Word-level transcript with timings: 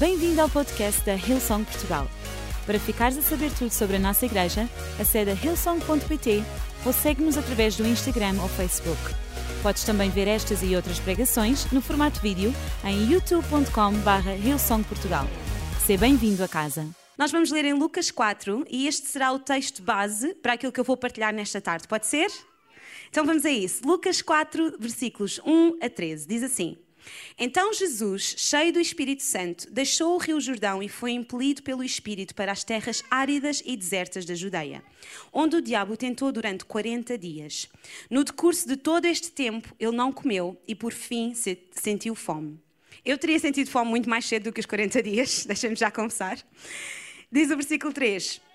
Bem-vindo 0.00 0.40
ao 0.40 0.48
podcast 0.48 1.04
da 1.04 1.14
Hillsong 1.14 1.62
Portugal. 1.62 2.08
Para 2.64 2.80
ficares 2.80 3.18
a 3.18 3.20
saber 3.20 3.52
tudo 3.52 3.70
sobre 3.70 3.96
a 3.96 3.98
nossa 3.98 4.24
igreja, 4.24 4.66
acede 4.98 5.30
a 5.30 5.34
hillsong.pt 5.34 6.42
ou 6.86 6.92
segue-nos 6.94 7.36
através 7.36 7.76
do 7.76 7.86
Instagram 7.86 8.40
ou 8.40 8.48
Facebook. 8.48 8.98
Podes 9.62 9.84
também 9.84 10.08
ver 10.08 10.26
estas 10.26 10.62
e 10.62 10.74
outras 10.74 10.98
pregações 10.98 11.70
no 11.70 11.82
formato 11.82 12.18
vídeo 12.22 12.50
em 12.82 13.12
youtube.com.br 13.12 14.42
hillsongportugal. 14.42 15.26
Seja 15.84 16.00
bem-vindo 16.00 16.42
a 16.42 16.48
casa. 16.48 16.88
Nós 17.18 17.30
vamos 17.30 17.50
ler 17.50 17.66
em 17.66 17.74
Lucas 17.74 18.10
4 18.10 18.64
e 18.70 18.86
este 18.86 19.06
será 19.06 19.30
o 19.32 19.38
texto 19.38 19.82
base 19.82 20.32
para 20.36 20.54
aquilo 20.54 20.72
que 20.72 20.80
eu 20.80 20.84
vou 20.84 20.96
partilhar 20.96 21.34
nesta 21.34 21.60
tarde. 21.60 21.86
Pode 21.86 22.06
ser? 22.06 22.32
Então 23.10 23.26
vamos 23.26 23.44
a 23.44 23.50
isso. 23.50 23.86
Lucas 23.86 24.22
4, 24.22 24.78
versículos 24.80 25.38
1 25.44 25.76
a 25.82 25.90
13. 25.90 26.26
Diz 26.26 26.42
assim. 26.42 26.78
Então 27.38 27.72
Jesus, 27.72 28.34
cheio 28.36 28.72
do 28.72 28.80
Espírito 28.80 29.22
Santo, 29.22 29.70
deixou 29.70 30.14
o 30.14 30.18
rio 30.18 30.40
Jordão 30.40 30.82
e 30.82 30.88
foi 30.88 31.12
impelido 31.12 31.62
pelo 31.62 31.82
Espírito 31.82 32.34
para 32.34 32.52
as 32.52 32.64
terras 32.64 33.02
áridas 33.10 33.62
e 33.64 33.76
desertas 33.76 34.24
da 34.24 34.34
Judeia, 34.34 34.82
onde 35.32 35.56
o 35.56 35.62
diabo 35.62 35.96
tentou 35.96 36.30
durante 36.32 36.64
40 36.64 37.16
dias. 37.18 37.68
No 38.08 38.24
decurso 38.24 38.68
de 38.68 38.76
todo 38.76 39.04
este 39.06 39.30
tempo, 39.30 39.74
ele 39.78 39.96
não 39.96 40.12
comeu 40.12 40.60
e 40.66 40.74
por 40.74 40.92
fim 40.92 41.32
sentiu 41.72 42.14
fome. 42.14 42.58
Eu 43.04 43.16
teria 43.16 43.38
sentido 43.38 43.70
fome 43.70 43.90
muito 43.90 44.08
mais 44.08 44.26
cedo 44.26 44.44
do 44.44 44.52
que 44.52 44.60
os 44.60 44.66
40 44.66 45.02
dias, 45.02 45.44
deixa-me 45.48 45.74
já 45.74 45.90
confessar. 45.90 46.38
Diz 47.32 47.50
o 47.50 47.56
versículo 47.56 47.92
3. 47.92 48.49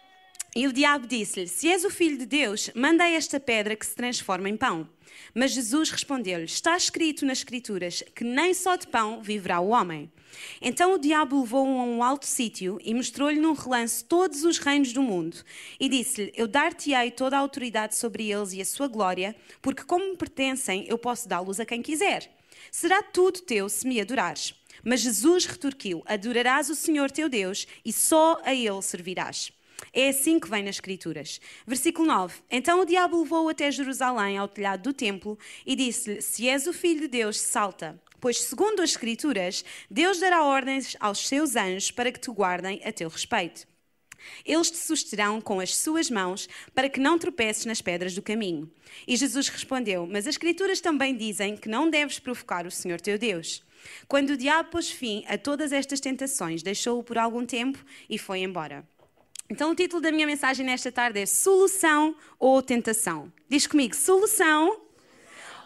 E 0.58 0.66
o 0.68 0.72
diabo 0.72 1.06
disse-lhe: 1.06 1.50
Se 1.50 1.68
és 1.68 1.84
o 1.84 1.90
filho 1.90 2.18
de 2.18 2.26
Deus, 2.26 2.70
manda 2.74 3.06
esta 3.06 3.42
pedra 3.42 3.76
que 3.76 3.86
se 3.86 3.94
transforma 3.94 4.48
em 4.48 4.56
pão. 4.56 4.88
Mas 5.34 5.52
Jesus 5.52 5.90
respondeu-lhe: 5.90 6.46
Está 6.46 6.78
escrito 6.78 7.26
nas 7.26 7.40
Escrituras 7.40 8.02
que 8.16 8.24
nem 8.24 8.54
só 8.54 8.78
de 8.78 8.88
pão 8.88 9.22
viverá 9.22 9.60
o 9.60 9.68
homem. 9.68 10.10
Então 10.62 10.94
o 10.94 10.98
diabo 10.98 11.42
levou-o 11.42 11.78
a 11.78 11.84
um 11.84 12.02
alto 12.02 12.26
sítio 12.26 12.80
e 12.82 12.94
mostrou-lhe 12.94 13.38
num 13.38 13.52
relance 13.52 14.02
todos 14.06 14.46
os 14.46 14.58
reinos 14.58 14.94
do 14.94 15.02
mundo. 15.02 15.44
E 15.78 15.90
disse-lhe: 15.90 16.32
Eu 16.34 16.48
dar-te-ei 16.48 17.12
toda 17.12 17.36
a 17.36 17.42
autoridade 17.42 17.98
sobre 17.98 18.32
eles 18.32 18.54
e 18.54 18.62
a 18.62 18.66
sua 18.66 18.88
glória, 18.88 19.36
porque 19.62 19.84
como 19.84 20.10
me 20.10 20.16
pertencem, 20.16 20.86
eu 20.88 20.98
posso 20.98 21.28
dá-los 21.28 21.60
a 21.60 21.66
quem 21.66 21.82
quiser. 21.82 22.34
Será 22.72 23.04
tudo 23.04 23.42
teu 23.42 23.68
se 23.68 23.86
me 23.86 24.00
adorares. 24.00 24.56
Mas 24.86 25.02
Jesus 25.02 25.44
retorquiu: 25.44 26.02
Adorarás 26.06 26.70
o 26.70 26.76
Senhor 26.76 27.12
teu 27.12 27.28
Deus 27.28 27.68
e 27.84 27.92
só 27.92 28.40
a 28.46 28.56
ele 28.56 28.82
servirás. 28.82 29.52
É 29.98 30.10
assim 30.10 30.42
que 30.42 30.50
vem 30.50 30.62
nas 30.62 30.76
Escrituras. 30.76 31.40
Versículo 31.66 32.06
9. 32.06 32.42
Então 32.52 32.82
o 32.82 32.86
diabo 32.86 33.18
levou-o 33.22 33.48
até 33.48 33.72
Jerusalém, 33.72 34.38
ao 34.38 34.46
telhado 34.46 34.84
do 34.84 34.94
templo, 34.94 35.40
e 35.66 35.74
disse-lhe: 35.74 36.22
Se 36.22 36.50
és 36.50 36.68
o 36.68 36.74
filho 36.74 37.00
de 37.00 37.08
Deus, 37.08 37.40
salta. 37.40 37.98
Pois, 38.20 38.42
segundo 38.42 38.82
as 38.82 38.90
Escrituras, 38.90 39.64
Deus 39.90 40.20
dará 40.20 40.44
ordens 40.44 40.98
aos 41.00 41.26
seus 41.26 41.56
anjos 41.56 41.92
para 41.92 42.12
que 42.12 42.20
te 42.20 42.30
guardem 42.30 42.82
a 42.84 42.92
teu 42.92 43.08
respeito. 43.08 43.66
Eles 44.46 44.70
te 44.70 44.78
susterão 44.78 45.40
com 45.40 45.62
as 45.62 45.74
suas 45.74 46.10
mãos 46.10 46.50
para 46.74 46.90
que 46.90 47.00
não 47.00 47.18
tropeces 47.18 47.64
nas 47.64 47.82
pedras 47.82 48.14
do 48.14 48.22
caminho. 48.22 48.70
E 49.08 49.16
Jesus 49.16 49.48
respondeu: 49.48 50.06
Mas 50.06 50.28
as 50.28 50.36
Escrituras 50.36 50.82
também 50.82 51.16
dizem 51.16 51.56
que 51.56 51.70
não 51.70 51.90
deves 51.90 52.20
provocar 52.20 52.68
o 52.68 52.72
Senhor 52.72 53.00
teu 53.00 53.18
Deus. 53.18 53.64
Quando 54.10 54.32
o 54.32 54.38
diabo 54.38 54.72
pôs 54.72 54.92
fim 54.92 55.24
a 55.26 55.38
todas 55.38 55.72
estas 55.72 56.02
tentações, 56.02 56.62
deixou-o 56.62 57.04
por 57.04 57.18
algum 57.18 57.46
tempo 57.46 57.82
e 58.10 58.18
foi 58.18 58.40
embora. 58.40 58.86
Então, 59.50 59.72
o 59.72 59.76
título 59.76 60.02
da 60.02 60.12
minha 60.12 60.26
mensagem 60.26 60.66
nesta 60.66 60.92
tarde 60.92 61.20
é 61.20 61.26
Solução 61.26 62.16
ou 62.40 62.62
Tentação? 62.64 63.32
Diz 63.48 63.68
comigo, 63.68 63.96
solução 63.96 64.82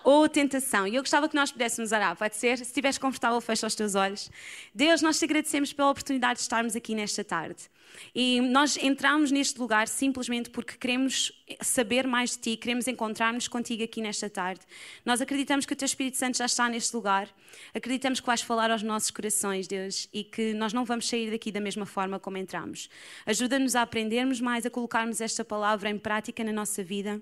ou 0.03 0.27
tentação. 0.27 0.85
E 0.85 0.95
eu 0.95 1.01
gostava 1.01 1.29
que 1.29 1.35
nós 1.35 1.51
pudéssemos 1.51 1.91
orar, 1.91 2.15
pode 2.15 2.35
ser? 2.35 2.57
Se 2.57 2.63
estiveres 2.63 2.97
confortável, 2.97 3.39
fecha 3.39 3.67
os 3.67 3.75
teus 3.75 3.95
olhos. 3.95 4.29
Deus, 4.73 5.01
nós 5.01 5.17
te 5.17 5.25
agradecemos 5.25 5.71
pela 5.71 5.91
oportunidade 5.91 6.35
de 6.35 6.41
estarmos 6.41 6.75
aqui 6.75 6.93
nesta 6.93 7.23
tarde. 7.23 7.69
E 8.13 8.41
nós 8.41 8.77
entramos 8.77 9.31
neste 9.31 9.59
lugar 9.59 9.87
simplesmente 9.87 10.49
porque 10.49 10.77
queremos 10.77 11.31
saber 11.61 12.07
mais 12.07 12.31
de 12.31 12.39
ti, 12.39 12.57
queremos 12.57 12.87
encontrar-nos 12.87 13.47
contigo 13.47 13.83
aqui 13.83 14.01
nesta 14.01 14.29
tarde. 14.29 14.61
Nós 15.05 15.21
acreditamos 15.21 15.65
que 15.65 15.73
o 15.73 15.75
teu 15.75 15.85
Espírito 15.85 16.17
Santo 16.17 16.37
já 16.37 16.45
está 16.45 16.69
neste 16.69 16.95
lugar, 16.95 17.29
acreditamos 17.73 18.19
que 18.19 18.27
vais 18.27 18.41
falar 18.41 18.71
aos 18.71 18.83
nossos 18.83 19.11
corações, 19.11 19.67
Deus, 19.67 20.07
e 20.13 20.23
que 20.23 20.53
nós 20.53 20.73
não 20.73 20.85
vamos 20.85 21.07
sair 21.07 21.31
daqui 21.31 21.51
da 21.51 21.59
mesma 21.59 21.85
forma 21.85 22.19
como 22.19 22.37
entramos. 22.37 22.89
Ajuda-nos 23.25 23.75
a 23.75 23.81
aprendermos 23.81 24.39
mais, 24.41 24.65
a 24.65 24.69
colocarmos 24.69 25.21
esta 25.21 25.43
palavra 25.43 25.89
em 25.89 25.97
prática 25.97 26.43
na 26.43 26.51
nossa 26.51 26.83
vida 26.83 27.21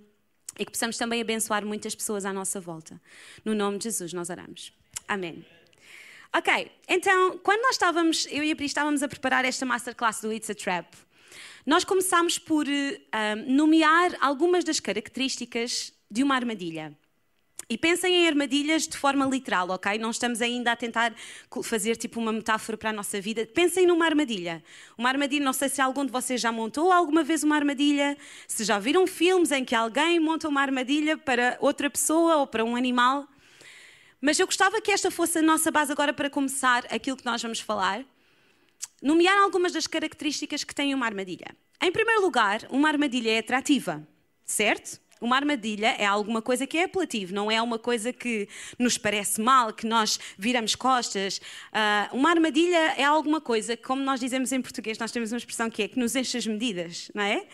e 0.60 0.66
que 0.66 0.72
possamos 0.72 0.98
também 0.98 1.22
abençoar 1.22 1.66
muitas 1.66 1.94
pessoas 1.94 2.26
à 2.26 2.34
nossa 2.34 2.60
volta. 2.60 3.00
No 3.46 3.54
nome 3.54 3.78
de 3.78 3.86
Jesus 3.86 4.14
nós 4.14 4.30
oramos. 4.30 4.74
Amém. 5.08 5.57
Ok, 6.36 6.72
então, 6.88 7.38
quando 7.40 7.62
nós 7.62 7.72
estávamos, 7.72 8.28
eu 8.30 8.44
e 8.44 8.52
a 8.52 8.56
Pri 8.56 8.66
estávamos 8.66 9.02
a 9.02 9.08
preparar 9.08 9.46
esta 9.46 9.66
masterclass 9.66 10.22
do 10.22 10.32
It's 10.32 10.50
a 10.50 10.56
Trap, 10.56 10.94
nós 11.66 11.84
começámos 11.84 12.38
por 12.38 12.66
nomear 13.48 14.16
algumas 14.22 14.64
das 14.64 14.80
características 14.80 15.94
de 16.10 16.24
uma 16.24 16.36
armadilha. 16.36 16.96
E 17.70 17.78
pensem 17.78 18.16
em 18.16 18.28
armadilhas 18.28 18.88
de 18.88 18.98
forma 18.98 19.26
literal, 19.26 19.70
ok? 19.72 19.98
Não 19.98 20.12
estamos 20.12 20.42
ainda 20.42 20.72
a 20.72 20.76
tentar 20.78 21.14
fazer 21.64 21.98
tipo 21.98 22.18
uma 22.18 22.32
metáfora 22.32 22.78
para 22.78 22.92
a 22.92 22.94
nossa 22.94 23.20
vida. 23.20 23.46
Pensem 23.46 23.86
numa 23.86 24.06
armadilha. 24.06 24.64
Uma 24.98 25.10
armadilha, 25.10 25.44
não 25.44 25.52
sei 25.52 25.68
se 25.68 25.82
algum 25.82 26.06
de 26.06 26.12
vocês 26.12 26.40
já 26.40 26.50
montou 26.50 26.94
alguma 26.94 27.24
vez 27.24 27.44
uma 27.44 27.58
armadilha, 27.58 28.18
se 28.48 28.64
já 28.64 28.80
viram 28.80 29.06
filmes 29.06 29.52
em 29.52 29.66
que 29.66 29.76
alguém 29.76 30.18
monta 30.18 30.48
uma 30.48 30.62
armadilha 30.62 31.18
para 31.18 31.58
outra 31.60 31.90
pessoa 31.90 32.38
ou 32.38 32.48
para 32.48 32.64
um 32.64 32.74
animal. 32.74 33.28
Mas 34.20 34.40
eu 34.40 34.46
gostava 34.46 34.82
que 34.82 34.92
esta 34.92 35.12
fosse 35.12 35.40
a 35.40 35.42
nossa 35.42 35.70
base 35.70 35.92
agora 35.92 36.12
para 36.12 36.30
começar 36.30 36.86
aquilo 36.90 37.18
que 37.18 37.26
nós 37.26 37.42
vamos 37.42 37.60
falar. 37.60 38.04
Nomear 39.02 39.38
algumas 39.38 39.74
das 39.74 39.86
características 39.86 40.64
que 40.64 40.74
tem 40.74 40.94
uma 40.94 41.06
armadilha. 41.06 41.56
Em 41.82 41.92
primeiro 41.92 42.22
lugar, 42.22 42.62
uma 42.72 42.88
armadilha 42.88 43.32
é 43.32 43.40
atrativa, 43.40 44.08
certo? 44.44 45.00
Uma 45.20 45.36
armadilha 45.36 45.96
é 45.98 46.06
alguma 46.06 46.42
coisa 46.42 46.68
que 46.68 46.78
é 46.78 46.84
apelativo, 46.84 47.34
não 47.34 47.50
é 47.50 47.62
uma 47.62 47.80
coisa 47.80 48.14
que 48.14 48.48
nos 48.78 48.98
parece 48.98 49.42
mal, 49.42 49.74
que 49.74 49.86
nós 49.86 50.20
viramos 50.38 50.76
costas. 50.76 51.38
Uh, 51.38 52.16
uma 52.16 52.30
armadilha 52.30 52.94
é 52.98 53.04
alguma 53.04 53.42
coisa, 53.42 53.76
como 53.76 54.02
nós 54.04 54.20
dizemos 54.20 54.52
em 54.52 54.62
português, 54.62 54.98
nós 54.98 55.12
temos 55.12 55.32
uma 55.32 55.38
expressão 55.38 55.70
que 55.70 55.84
é 55.84 55.88
que 55.88 55.98
nos 55.98 56.16
enche 56.16 56.38
as 56.38 56.46
medidas, 56.46 57.10
não 57.14 57.24
é? 57.24 57.46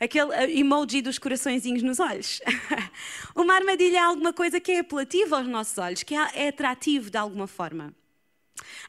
Aquele 0.00 0.34
ah, 0.34 0.50
emoji 0.50 1.00
dos 1.00 1.18
coraçõezinhos 1.18 1.82
nos 1.82 2.00
olhos. 2.00 2.40
uma 3.36 3.54
armadilha 3.54 3.98
é 3.98 4.02
alguma 4.02 4.32
coisa 4.32 4.58
que 4.58 4.72
é 4.72 4.80
apelativa 4.80 5.36
aos 5.36 5.46
nossos 5.46 5.78
olhos, 5.78 6.02
que 6.02 6.14
é, 6.14 6.28
é 6.34 6.48
atrativo 6.48 7.10
de 7.10 7.18
alguma 7.18 7.46
forma. 7.46 7.94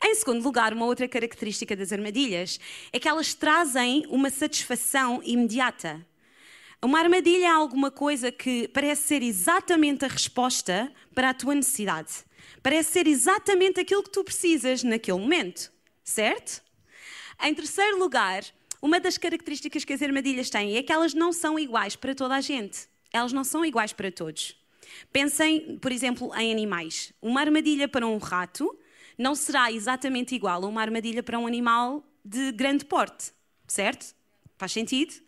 Em 0.04 0.16
segundo 0.16 0.44
lugar, 0.44 0.74
uma 0.74 0.86
outra 0.86 1.08
característica 1.08 1.76
das 1.76 1.92
armadilhas 1.92 2.60
é 2.92 3.00
que 3.00 3.08
elas 3.08 3.34
trazem 3.34 4.06
uma 4.10 4.30
satisfação 4.30 5.22
imediata. 5.24 6.06
Uma 6.84 7.00
armadilha 7.00 7.46
é 7.46 7.50
alguma 7.50 7.90
coisa 7.90 8.30
que 8.30 8.68
parece 8.68 9.04
ser 9.04 9.24
exatamente 9.24 10.04
a 10.04 10.08
resposta 10.10 10.92
para 11.16 11.30
a 11.30 11.34
tua 11.34 11.56
necessidade. 11.56 12.12
Parece 12.62 12.92
ser 12.92 13.08
exatamente 13.08 13.80
aquilo 13.80 14.04
que 14.04 14.10
tu 14.10 14.22
precisas 14.22 14.84
naquele 14.84 15.18
momento, 15.18 15.72
certo? 16.04 16.62
Em 17.42 17.54
terceiro 17.54 17.98
lugar, 17.98 18.44
uma 18.82 19.00
das 19.00 19.18
características 19.18 19.86
que 19.86 19.94
as 19.94 20.02
armadilhas 20.02 20.50
têm 20.50 20.76
é 20.76 20.84
que 20.84 20.92
elas 20.92 21.14
não 21.14 21.32
são 21.32 21.58
iguais 21.58 21.96
para 21.96 22.14
toda 22.14 22.36
a 22.36 22.42
gente. 22.42 22.86
Elas 23.14 23.32
não 23.32 23.46
são 23.46 23.64
iguais 23.64 23.94
para 23.94 24.12
todos. 24.12 24.54
Pensem, 25.10 25.78
por 25.78 25.90
exemplo, 25.90 26.36
em 26.36 26.52
animais. 26.52 27.14
Uma 27.22 27.40
armadilha 27.40 27.88
para 27.88 28.06
um 28.06 28.18
rato 28.18 28.78
não 29.18 29.36
será 29.36 29.72
exatamente 29.72 30.36
igual 30.36 30.62
a 30.62 30.68
uma 30.68 30.82
armadilha 30.82 31.24
para 31.24 31.40
um 31.40 31.48
animal 31.48 32.04
de 32.26 32.52
grande 32.52 32.84
porte, 32.84 33.32
certo? 33.70 34.14
Faz 34.58 34.74
sentido? 34.74 35.23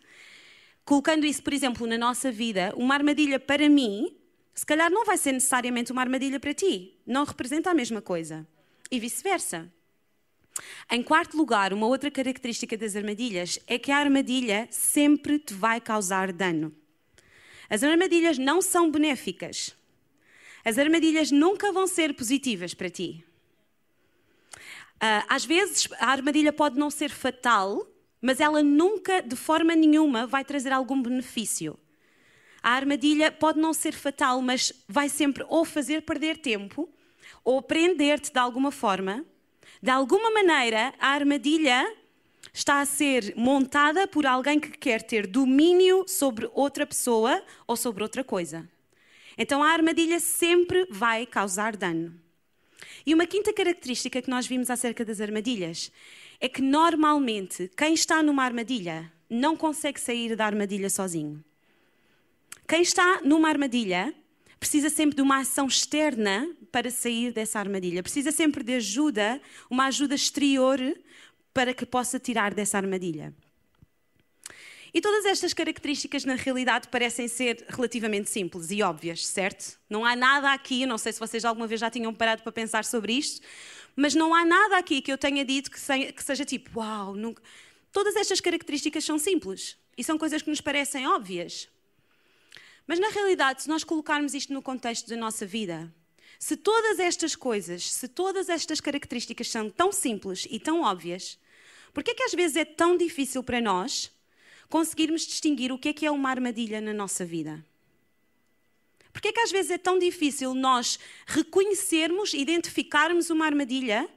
Colocando 0.86 1.26
isso, 1.26 1.42
por 1.42 1.52
exemplo, 1.52 1.86
na 1.86 1.98
nossa 1.98 2.30
vida, 2.30 2.72
uma 2.76 2.94
armadilha 2.94 3.40
para 3.40 3.68
mim, 3.68 4.16
se 4.54 4.64
calhar 4.64 4.90
não 4.90 5.04
vai 5.04 5.18
ser 5.18 5.32
necessariamente 5.32 5.90
uma 5.90 6.00
armadilha 6.00 6.38
para 6.40 6.54
ti. 6.54 6.96
Não 7.04 7.24
representa 7.24 7.70
a 7.70 7.74
mesma 7.74 8.00
coisa. 8.00 8.46
E 8.90 9.00
vice-versa. 9.00 9.70
Em 10.90 11.02
quarto 11.02 11.36
lugar, 11.36 11.72
uma 11.74 11.86
outra 11.86 12.10
característica 12.10 12.76
das 12.76 12.94
armadilhas 12.94 13.58
é 13.66 13.78
que 13.78 13.90
a 13.90 13.98
armadilha 13.98 14.68
sempre 14.70 15.40
te 15.40 15.52
vai 15.52 15.80
causar 15.80 16.32
dano. 16.32 16.72
As 17.68 17.82
armadilhas 17.82 18.38
não 18.38 18.62
são 18.62 18.88
benéficas. 18.88 19.76
As 20.64 20.78
armadilhas 20.78 21.32
nunca 21.32 21.72
vão 21.72 21.86
ser 21.86 22.14
positivas 22.14 22.74
para 22.74 22.88
ti. 22.88 23.24
Ah, 25.00 25.26
às 25.28 25.44
vezes, 25.44 25.88
a 25.98 26.06
armadilha 26.06 26.52
pode 26.52 26.78
não 26.78 26.90
ser 26.90 27.10
fatal, 27.10 27.86
mas 28.20 28.40
ela 28.40 28.62
nunca, 28.62 29.22
de 29.22 29.36
forma 29.36 29.74
nenhuma, 29.74 30.26
vai 30.26 30.44
trazer 30.44 30.72
algum 30.72 31.00
benefício. 31.00 31.78
A 32.62 32.70
armadilha 32.70 33.30
pode 33.30 33.60
não 33.60 33.72
ser 33.72 33.92
fatal, 33.92 34.42
mas 34.42 34.72
vai 34.88 35.08
sempre 35.08 35.44
ou 35.48 35.64
fazer 35.64 36.02
perder 36.02 36.38
tempo, 36.38 36.88
ou 37.44 37.62
prender-te 37.62 38.32
de 38.32 38.38
alguma 38.38 38.72
forma. 38.72 39.24
De 39.82 39.90
alguma 39.90 40.30
maneira, 40.30 40.92
a 40.98 41.08
armadilha 41.08 41.86
está 42.52 42.80
a 42.80 42.86
ser 42.86 43.34
montada 43.36 44.08
por 44.08 44.26
alguém 44.26 44.58
que 44.58 44.70
quer 44.70 45.02
ter 45.02 45.26
domínio 45.26 46.04
sobre 46.08 46.48
outra 46.54 46.86
pessoa 46.86 47.42
ou 47.66 47.76
sobre 47.76 48.02
outra 48.02 48.24
coisa. 48.24 48.68
Então 49.36 49.62
a 49.62 49.68
armadilha 49.68 50.18
sempre 50.18 50.86
vai 50.90 51.26
causar 51.26 51.76
dano. 51.76 52.18
E 53.06 53.14
uma 53.14 53.24
quinta 53.24 53.52
característica 53.52 54.20
que 54.20 54.28
nós 54.28 54.48
vimos 54.48 54.68
acerca 54.68 55.04
das 55.04 55.20
armadilhas 55.20 55.92
é 56.40 56.48
que 56.48 56.60
normalmente 56.60 57.70
quem 57.76 57.94
está 57.94 58.20
numa 58.20 58.42
armadilha 58.42 59.12
não 59.30 59.56
consegue 59.56 60.00
sair 60.00 60.34
da 60.34 60.44
armadilha 60.44 60.90
sozinho. 60.90 61.42
Quem 62.66 62.82
está 62.82 63.20
numa 63.22 63.48
armadilha 63.48 64.12
precisa 64.58 64.90
sempre 64.90 65.14
de 65.14 65.22
uma 65.22 65.38
ação 65.38 65.68
externa 65.68 66.50
para 66.72 66.90
sair 66.90 67.32
dessa 67.32 67.60
armadilha. 67.60 68.02
Precisa 68.02 68.32
sempre 68.32 68.64
de 68.64 68.74
ajuda, 68.74 69.40
uma 69.70 69.86
ajuda 69.86 70.16
exterior 70.16 70.80
para 71.54 71.72
que 71.72 71.86
possa 71.86 72.18
tirar 72.18 72.52
dessa 72.52 72.76
armadilha. 72.76 73.32
E 74.96 75.00
todas 75.02 75.26
estas 75.26 75.52
características, 75.52 76.24
na 76.24 76.36
realidade, 76.36 76.88
parecem 76.88 77.28
ser 77.28 77.66
relativamente 77.68 78.30
simples 78.30 78.70
e 78.70 78.82
óbvias, 78.82 79.26
certo? 79.26 79.78
Não 79.90 80.06
há 80.06 80.16
nada 80.16 80.50
aqui, 80.54 80.86
não 80.86 80.96
sei 80.96 81.12
se 81.12 81.20
vocês 81.20 81.44
alguma 81.44 81.66
vez 81.66 81.82
já 81.82 81.90
tinham 81.90 82.14
parado 82.14 82.42
para 82.42 82.50
pensar 82.50 82.82
sobre 82.82 83.12
isto, 83.12 83.46
mas 83.94 84.14
não 84.14 84.34
há 84.34 84.42
nada 84.42 84.78
aqui 84.78 85.02
que 85.02 85.12
eu 85.12 85.18
tenha 85.18 85.44
dito 85.44 85.70
que, 85.70 85.78
seja 85.78 86.46
tipo, 86.46 86.80
uau, 86.80 87.14
nunca... 87.14 87.42
todas 87.92 88.16
estas 88.16 88.40
características 88.40 89.04
são 89.04 89.18
simples 89.18 89.76
e 89.98 90.02
são 90.02 90.16
coisas 90.16 90.40
que 90.40 90.48
nos 90.48 90.62
parecem 90.62 91.06
óbvias. 91.06 91.68
Mas 92.86 92.98
na 92.98 93.10
realidade, 93.10 93.64
se 93.64 93.68
nós 93.68 93.84
colocarmos 93.84 94.32
isto 94.32 94.50
no 94.50 94.62
contexto 94.62 95.10
da 95.10 95.16
nossa 95.18 95.44
vida, 95.44 95.94
se 96.38 96.56
todas 96.56 96.98
estas 96.98 97.36
coisas, 97.36 97.92
se 97.92 98.08
todas 98.08 98.48
estas 98.48 98.80
características 98.80 99.50
são 99.50 99.68
tão 99.68 99.92
simples 99.92 100.48
e 100.50 100.58
tão 100.58 100.80
óbvias, 100.80 101.38
por 101.92 102.02
que 102.02 102.12
é 102.12 102.14
que 102.14 102.22
às 102.22 102.32
vezes 102.32 102.56
é 102.56 102.64
tão 102.64 102.96
difícil 102.96 103.42
para 103.42 103.60
nós 103.60 104.15
conseguirmos 104.68 105.26
distinguir 105.26 105.72
o 105.72 105.78
que 105.78 105.88
é 105.88 105.92
que 105.92 106.06
é 106.06 106.10
uma 106.10 106.30
armadilha 106.30 106.80
na 106.80 106.92
nossa 106.92 107.24
vida. 107.24 107.64
Porque 109.12 109.28
é 109.28 109.32
que 109.32 109.40
às 109.40 109.50
vezes 109.50 109.70
é 109.70 109.78
tão 109.78 109.98
difícil 109.98 110.52
nós 110.52 110.98
reconhecermos, 111.26 112.34
identificarmos 112.34 113.30
uma 113.30 113.46
armadilha 113.46 114.08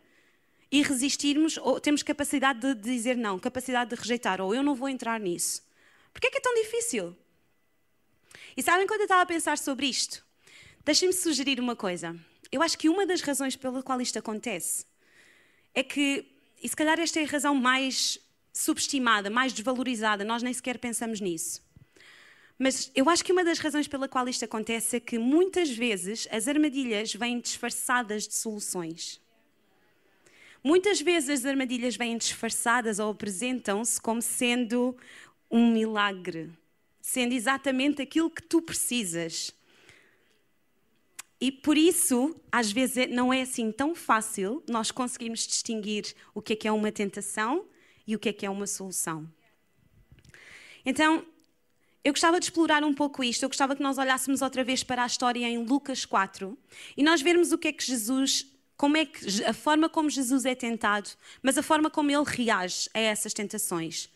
e 0.71 0.81
resistirmos, 0.81 1.57
ou 1.57 1.79
temos 1.79 2.03
capacidade 2.03 2.59
de 2.59 2.75
dizer 2.75 3.15
não, 3.15 3.39
capacidade 3.39 3.91
de 3.91 3.95
rejeitar, 3.95 4.41
ou 4.41 4.53
eu 4.53 4.61
não 4.61 4.75
vou 4.75 4.89
entrar 4.89 5.19
nisso? 5.19 5.63
Porque 6.11 6.27
é 6.27 6.29
que 6.29 6.37
é 6.37 6.41
tão 6.41 6.53
difícil? 6.53 7.15
E 8.57 8.61
sabem 8.61 8.85
quando 8.85 9.01
eu 9.01 9.05
estava 9.05 9.21
a 9.21 9.25
pensar 9.25 9.57
sobre 9.57 9.87
isto? 9.87 10.23
Deixem-me 10.83 11.13
sugerir 11.13 11.59
uma 11.59 11.75
coisa. 11.75 12.19
Eu 12.51 12.61
acho 12.61 12.77
que 12.77 12.89
uma 12.89 13.05
das 13.05 13.21
razões 13.21 13.55
pela 13.55 13.81
qual 13.81 14.01
isto 14.01 14.19
acontece 14.19 14.85
é 15.73 15.83
que, 15.83 16.25
e 16.61 16.67
se 16.67 16.75
calhar 16.75 16.99
esta 16.99 17.19
é 17.19 17.23
a 17.23 17.27
razão 17.27 17.55
mais 17.55 18.19
subestimada, 18.53 19.29
mais 19.29 19.53
desvalorizada, 19.53 20.23
nós 20.23 20.43
nem 20.43 20.53
sequer 20.53 20.77
pensamos 20.77 21.19
nisso. 21.19 21.61
Mas 22.57 22.91
eu 22.93 23.09
acho 23.09 23.23
que 23.23 23.31
uma 23.31 23.43
das 23.43 23.59
razões 23.59 23.87
pela 23.87 24.09
qual 24.09 24.27
isto 24.27 24.43
acontece 24.43 24.97
é 24.97 24.99
que 24.99 25.17
muitas 25.17 25.69
vezes 25.69 26.27
as 26.29 26.45
armadilhas 26.47 27.13
vêm 27.13 27.39
disfarçadas 27.39 28.27
de 28.27 28.33
soluções. 28.35 29.21
Muitas 30.61 30.99
vezes 30.99 31.29
as 31.29 31.45
armadilhas 31.45 31.95
vêm 31.95 32.17
disfarçadas 32.17 32.99
ou 32.99 33.11
apresentam-se 33.11 34.01
como 34.01 34.21
sendo 34.21 34.97
um 35.49 35.71
milagre, 35.71 36.51
sendo 37.01 37.33
exatamente 37.33 38.01
aquilo 38.01 38.29
que 38.29 38.43
tu 38.43 38.61
precisas. 38.61 39.55
E 41.39 41.49
por 41.49 41.77
isso, 41.77 42.35
às 42.51 42.69
vezes, 42.69 43.09
não 43.09 43.31
é 43.31 43.43
assim 43.43 43.71
tão 43.71 43.95
fácil 43.95 44.61
nós 44.67 44.91
conseguirmos 44.91 45.47
distinguir 45.47 46.13
o 46.33 46.41
que 46.41 46.51
é 46.51 46.55
que 46.57 46.67
é 46.67 46.71
uma 46.73 46.91
tentação 46.91 47.65
e 48.09 48.15
o 48.15 48.19
que 48.19 48.29
é 48.29 48.33
que 48.33 48.43
é 48.43 48.49
uma 48.49 48.65
solução. 48.65 49.31
Então, 50.83 51.23
eu 52.03 52.11
gostava 52.11 52.39
de 52.39 52.47
explorar 52.47 52.83
um 52.83 52.91
pouco 52.91 53.23
isto. 53.23 53.43
Eu 53.43 53.49
gostava 53.49 53.75
que 53.75 53.83
nós 53.83 53.99
olhássemos 53.99 54.41
outra 54.41 54.63
vez 54.63 54.83
para 54.83 55.03
a 55.03 55.05
história 55.05 55.47
em 55.47 55.63
Lucas 55.63 56.05
4 56.05 56.57
e 56.97 57.03
nós 57.03 57.21
vermos 57.21 57.51
o 57.51 57.57
que 57.57 57.67
é 57.67 57.71
que 57.71 57.83
Jesus, 57.83 58.47
como 58.75 58.97
é 58.97 59.05
que 59.05 59.45
a 59.45 59.53
forma 59.53 59.87
como 59.87 60.09
Jesus 60.09 60.43
é 60.43 60.55
tentado, 60.55 61.11
mas 61.43 61.55
a 61.55 61.61
forma 61.61 61.87
como 61.91 62.09
ele 62.09 62.23
reage 62.25 62.89
a 62.95 62.99
essas 62.99 63.31
tentações. 63.31 64.09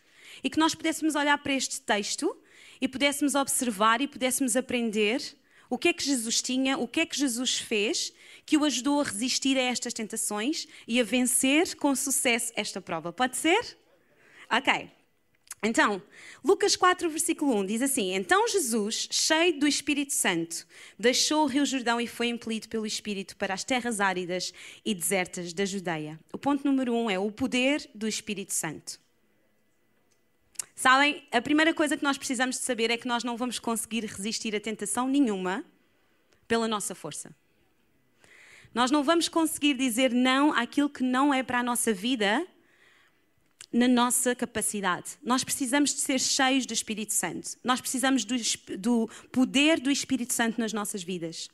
E 0.43 0.49
que 0.49 0.57
nós 0.57 0.73
pudéssemos 0.73 1.13
olhar 1.13 1.37
para 1.37 1.53
este 1.53 1.79
texto 1.79 2.35
e 2.81 2.87
pudéssemos 2.87 3.35
observar 3.35 4.01
e 4.01 4.07
pudéssemos 4.07 4.55
aprender 4.55 5.21
o 5.69 5.77
que 5.77 5.89
é 5.89 5.93
que 5.93 6.03
Jesus 6.03 6.41
tinha, 6.41 6.79
o 6.79 6.87
que 6.87 7.01
é 7.01 7.05
que 7.05 7.17
Jesus 7.17 7.59
fez 7.59 8.11
que 8.43 8.57
o 8.57 8.65
ajudou 8.65 9.01
a 9.01 9.03
resistir 9.03 9.55
a 9.55 9.61
estas 9.61 9.93
tentações 9.93 10.67
e 10.87 10.99
a 10.99 11.03
vencer 11.03 11.75
com 11.75 11.95
sucesso 11.95 12.51
esta 12.55 12.81
prova. 12.81 13.13
Pode 13.13 13.37
ser? 13.37 13.82
Ok. 14.49 14.89
Então, 15.65 16.01
Lucas 16.43 16.75
4, 16.75 17.09
versículo 17.09 17.55
1 17.55 17.65
diz 17.65 17.81
assim: 17.81 18.13
Então 18.13 18.47
Jesus, 18.49 19.07
cheio 19.09 19.57
do 19.57 19.65
Espírito 19.65 20.11
Santo, 20.11 20.67
deixou 20.99 21.43
o 21.43 21.47
Rio 21.47 21.65
Jordão 21.65 22.01
e 22.01 22.05
foi 22.05 22.27
impelido 22.27 22.67
pelo 22.67 22.85
Espírito 22.85 23.37
para 23.37 23.53
as 23.53 23.63
terras 23.63 24.01
áridas 24.01 24.53
e 24.83 24.93
desertas 24.93 25.53
da 25.53 25.63
Judeia. 25.63 26.19
O 26.33 26.37
ponto 26.37 26.65
número 26.65 26.93
um 26.93 27.09
é 27.09 27.17
o 27.17 27.31
poder 27.31 27.89
do 27.95 28.07
Espírito 28.07 28.53
Santo. 28.53 28.99
Sabem, 30.75 31.25
a 31.31 31.41
primeira 31.41 31.73
coisa 31.73 31.95
que 31.95 32.03
nós 32.03 32.17
precisamos 32.17 32.57
de 32.57 32.63
saber 32.63 32.91
é 32.91 32.97
que 32.97 33.07
nós 33.07 33.23
não 33.23 33.37
vamos 33.37 33.57
conseguir 33.57 34.03
resistir 34.03 34.53
a 34.53 34.59
tentação 34.59 35.07
nenhuma 35.07 35.63
pela 36.45 36.67
nossa 36.67 36.93
força. 36.93 37.33
Nós 38.73 38.91
não 38.91 39.01
vamos 39.01 39.29
conseguir 39.29 39.75
dizer 39.75 40.11
não 40.11 40.51
àquilo 40.51 40.89
que 40.89 41.03
não 41.03 41.33
é 41.33 41.41
para 41.41 41.59
a 41.59 41.63
nossa 41.63 41.93
vida 41.93 42.45
na 43.73 43.87
nossa 43.87 44.35
capacidade. 44.35 45.17
Nós 45.23 45.43
precisamos 45.43 45.93
de 45.95 46.01
ser 46.01 46.19
cheios 46.19 46.65
do 46.65 46.73
Espírito 46.73 47.11
Santo. 47.11 47.57
Nós 47.63 47.81
precisamos 47.81 48.23
do, 48.23 48.35
do, 48.77 49.09
poder 49.31 49.79
do 49.79 49.89
Espírito 49.89 50.31
Santo 50.31 50.61
nas 50.61 50.71
nossas 50.71 51.03
vidas. 51.03 51.49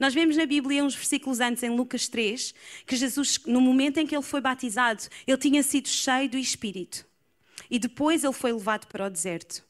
Nós 0.00 0.14
vemos 0.14 0.36
na 0.36 0.46
Bíblia, 0.46 0.82
uns 0.82 0.94
versículos 0.94 1.40
antes, 1.40 1.62
em 1.62 1.70
Lucas 1.70 2.08
3, 2.08 2.54
que 2.86 2.96
Jesus, 2.96 3.38
no 3.46 3.60
momento 3.60 3.98
em 3.98 4.06
que 4.06 4.16
ele 4.16 4.22
foi 4.22 4.40
batizado, 4.40 5.02
ele 5.26 5.36
tinha 5.36 5.62
sido 5.62 5.88
cheio 5.88 6.28
do 6.28 6.38
Espírito. 6.38 7.06
E 7.70 7.78
depois 7.78 8.24
ele 8.24 8.32
foi 8.32 8.52
levado 8.52 8.86
para 8.86 9.06
o 9.06 9.10
deserto. 9.10 9.62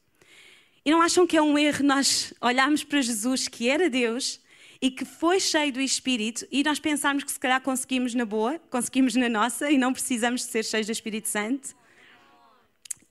E 0.85 0.91
não 0.91 1.03
acham 1.03 1.27
que 1.27 1.37
é 1.37 1.43
um 1.43 1.59
erro 1.59 1.85
nós 1.85 2.33
olharmos 2.41 2.85
para 2.85 3.03
Jesus, 3.03 3.49
que 3.49 3.69
era 3.69 3.91
Deus, 3.91 4.41
e 4.81 4.91
que 4.91 5.05
foi 5.05 5.41
cheio 5.41 5.73
do 5.73 5.81
Espírito, 5.81 6.47
e 6.51 6.63
nós 6.63 6.79
pensarmos 6.79 7.25
que 7.25 7.33
se 7.33 7.41
calhar 7.41 7.61
conseguimos 7.61 8.15
na 8.15 8.25
boa, 8.25 8.59
conseguimos 8.71 9.15
na 9.17 9.29
nossa, 9.29 9.71
e 9.71 9.77
não 9.77 9.93
precisamos 9.93 10.43
de 10.43 10.53
ser 10.53 10.65
cheios 10.65 10.87
do 10.87 10.93
Espírito 10.93 11.29
Santo? 11.29 11.77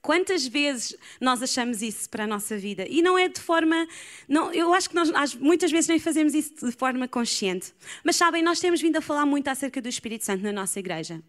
Quantas 0.08 0.48
vezes 0.48 0.96
nós 1.20 1.44
achamos 1.44 1.82
isso 1.82 2.10
para 2.10 2.24
a 2.24 2.28
nossa 2.28 2.58
vida? 2.58 2.88
E 2.90 3.02
não 3.02 3.20
é 3.20 3.28
de 3.28 3.42
forma. 3.42 3.86
Não, 4.26 4.54
eu 4.54 4.74
acho 4.74 4.90
que 4.90 4.96
nós 4.96 5.36
muitas 5.36 5.70
vezes 5.70 5.90
nem 5.90 6.00
fazemos 6.00 6.34
isso 6.34 6.66
de 6.66 6.72
forma 6.72 7.10
consciente. 7.10 7.74
Mas 8.06 8.16
sabem, 8.16 8.42
nós 8.42 8.62
temos 8.62 8.80
vindo 8.80 8.96
a 8.96 9.02
falar 9.02 9.26
muito 9.26 9.50
acerca 9.50 9.82
do 9.82 9.90
Espírito 9.90 10.24
Santo 10.24 10.42
na 10.44 10.54
nossa 10.54 10.80
igreja. 10.80 11.22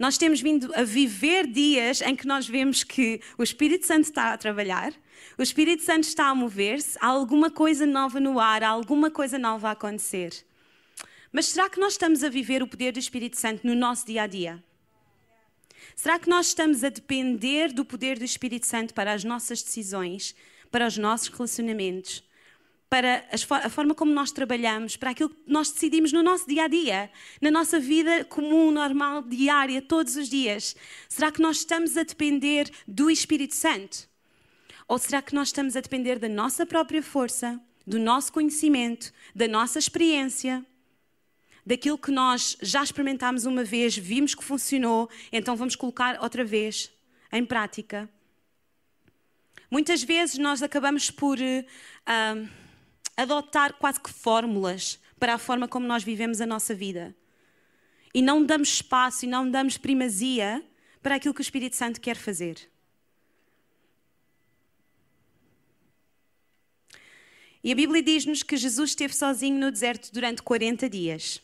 Nós 0.00 0.18
temos 0.18 0.40
vindo 0.40 0.68
a 0.74 0.82
viver 0.82 1.46
dias 1.46 2.00
em 2.00 2.16
que 2.16 2.26
nós 2.26 2.48
vemos 2.48 2.82
que 2.82 3.20
o 3.38 3.42
Espírito 3.44 3.86
Santo 3.86 4.06
está 4.06 4.32
a 4.32 4.36
trabalhar, 4.36 4.92
o 5.38 5.42
Espírito 5.42 5.84
Santo 5.84 6.02
está 6.02 6.26
a 6.26 6.34
mover-se, 6.34 6.98
há 7.00 7.06
alguma 7.06 7.52
coisa 7.52 7.86
nova 7.86 8.18
no 8.18 8.40
ar, 8.40 8.64
há 8.64 8.70
alguma 8.70 9.12
coisa 9.12 9.38
nova 9.38 9.68
a 9.68 9.70
acontecer. 9.70 10.44
Mas 11.30 11.46
será 11.46 11.70
que 11.70 11.78
nós 11.78 11.92
estamos 11.92 12.24
a 12.24 12.28
viver 12.28 12.64
o 12.64 12.66
poder 12.66 12.90
do 12.90 12.98
Espírito 12.98 13.38
Santo 13.38 13.64
no 13.64 13.76
nosso 13.76 14.04
dia 14.04 14.24
a 14.24 14.26
dia? 14.26 14.60
Será 15.94 16.18
que 16.18 16.28
nós 16.28 16.48
estamos 16.48 16.82
a 16.82 16.88
depender 16.88 17.72
do 17.72 17.84
poder 17.84 18.18
do 18.18 18.24
Espírito 18.24 18.66
Santo 18.66 18.92
para 18.92 19.12
as 19.12 19.24
nossas 19.24 19.62
decisões, 19.62 20.34
para 20.70 20.86
os 20.86 20.98
nossos 20.98 21.28
relacionamentos, 21.28 22.24
para 22.90 23.24
a 23.30 23.68
forma 23.68 23.94
como 23.94 24.12
nós 24.12 24.30
trabalhamos, 24.30 24.96
para 24.96 25.10
aquilo 25.10 25.30
que 25.30 25.42
nós 25.46 25.70
decidimos 25.70 26.12
no 26.12 26.22
nosso 26.22 26.46
dia 26.46 26.64
a 26.64 26.68
dia, 26.68 27.10
na 27.40 27.50
nossa 27.50 27.78
vida 27.78 28.24
comum, 28.24 28.70
normal, 28.70 29.22
diária, 29.22 29.82
todos 29.82 30.16
os 30.16 30.28
dias? 30.28 30.76
Será 31.08 31.32
que 31.32 31.42
nós 31.42 31.58
estamos 31.58 31.96
a 31.96 32.02
depender 32.02 32.70
do 32.86 33.10
Espírito 33.10 33.54
Santo? 33.54 34.08
Ou 34.86 34.98
será 34.98 35.22
que 35.22 35.34
nós 35.34 35.48
estamos 35.48 35.76
a 35.76 35.80
depender 35.80 36.18
da 36.18 36.28
nossa 36.28 36.66
própria 36.66 37.02
força, 37.02 37.60
do 37.86 37.98
nosso 37.98 38.32
conhecimento, 38.32 39.12
da 39.34 39.48
nossa 39.48 39.78
experiência? 39.78 40.64
Daquilo 41.64 41.98
que 41.98 42.10
nós 42.10 42.56
já 42.60 42.82
experimentámos 42.82 43.44
uma 43.44 43.64
vez, 43.64 43.96
vimos 43.96 44.34
que 44.34 44.44
funcionou, 44.44 45.08
então 45.32 45.56
vamos 45.56 45.76
colocar 45.76 46.22
outra 46.22 46.44
vez 46.44 46.92
em 47.32 47.44
prática. 47.44 48.08
Muitas 49.70 50.02
vezes 50.02 50.38
nós 50.38 50.62
acabamos 50.62 51.10
por 51.10 51.38
uh, 51.38 52.48
adotar 53.16 53.74
quase 53.74 54.00
que 54.00 54.10
fórmulas 54.10 55.00
para 55.18 55.34
a 55.34 55.38
forma 55.38 55.66
como 55.66 55.86
nós 55.86 56.04
vivemos 56.04 56.40
a 56.40 56.46
nossa 56.46 56.74
vida. 56.74 57.14
E 58.12 58.22
não 58.22 58.44
damos 58.44 58.68
espaço 58.68 59.24
e 59.24 59.28
não 59.28 59.50
damos 59.50 59.76
primazia 59.76 60.64
para 61.02 61.16
aquilo 61.16 61.34
que 61.34 61.40
o 61.40 61.42
Espírito 61.42 61.76
Santo 61.76 62.00
quer 62.00 62.16
fazer. 62.16 62.70
E 67.64 67.72
a 67.72 67.74
Bíblia 67.74 68.02
diz-nos 68.02 68.42
que 68.42 68.58
Jesus 68.58 68.90
esteve 68.90 69.14
sozinho 69.14 69.58
no 69.58 69.70
deserto 69.70 70.12
durante 70.12 70.42
40 70.42 70.88
dias. 70.88 71.42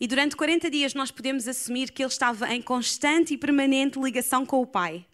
E 0.00 0.06
durante 0.06 0.34
40 0.34 0.70
dias 0.70 0.94
nós 0.94 1.10
podemos 1.10 1.46
assumir 1.46 1.92
que 1.92 2.02
ele 2.02 2.08
estava 2.08 2.50
em 2.54 2.62
constante 2.62 3.34
e 3.34 3.36
permanente 3.36 4.00
ligação 4.00 4.46
com 4.46 4.62
o 4.62 4.66
Pai. 4.66 5.04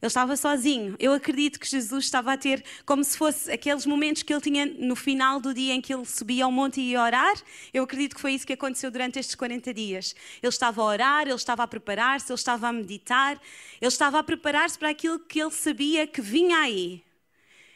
Ele 0.00 0.08
estava 0.08 0.36
sozinho. 0.36 0.94
Eu 0.98 1.12
acredito 1.12 1.58
que 1.58 1.68
Jesus 1.68 2.04
estava 2.04 2.32
a 2.32 2.36
ter 2.36 2.64
como 2.84 3.02
se 3.04 3.16
fosse 3.16 3.50
aqueles 3.50 3.84
momentos 3.84 4.22
que 4.22 4.32
ele 4.32 4.40
tinha 4.40 4.66
no 4.66 4.96
final 4.96 5.40
do 5.40 5.52
dia 5.52 5.74
em 5.74 5.80
que 5.80 5.92
ele 5.92 6.04
subia 6.04 6.44
ao 6.44 6.52
monte 6.52 6.80
e 6.80 6.92
ia 6.92 7.02
orar. 7.02 7.34
Eu 7.72 7.84
acredito 7.84 8.14
que 8.14 8.20
foi 8.20 8.32
isso 8.32 8.46
que 8.46 8.52
aconteceu 8.52 8.90
durante 8.90 9.18
estes 9.18 9.34
40 9.34 9.74
dias. 9.74 10.14
Ele 10.42 10.48
estava 10.48 10.80
a 10.80 10.84
orar, 10.84 11.22
ele 11.22 11.34
estava 11.34 11.62
a 11.62 11.66
preparar-se, 11.66 12.30
ele 12.30 12.38
estava 12.38 12.68
a 12.68 12.72
meditar, 12.72 13.40
ele 13.80 13.88
estava 13.88 14.18
a 14.18 14.22
preparar-se 14.22 14.78
para 14.78 14.90
aquilo 14.90 15.18
que 15.18 15.40
ele 15.40 15.50
sabia 15.50 16.06
que 16.06 16.20
vinha 16.20 16.58
aí. 16.58 17.02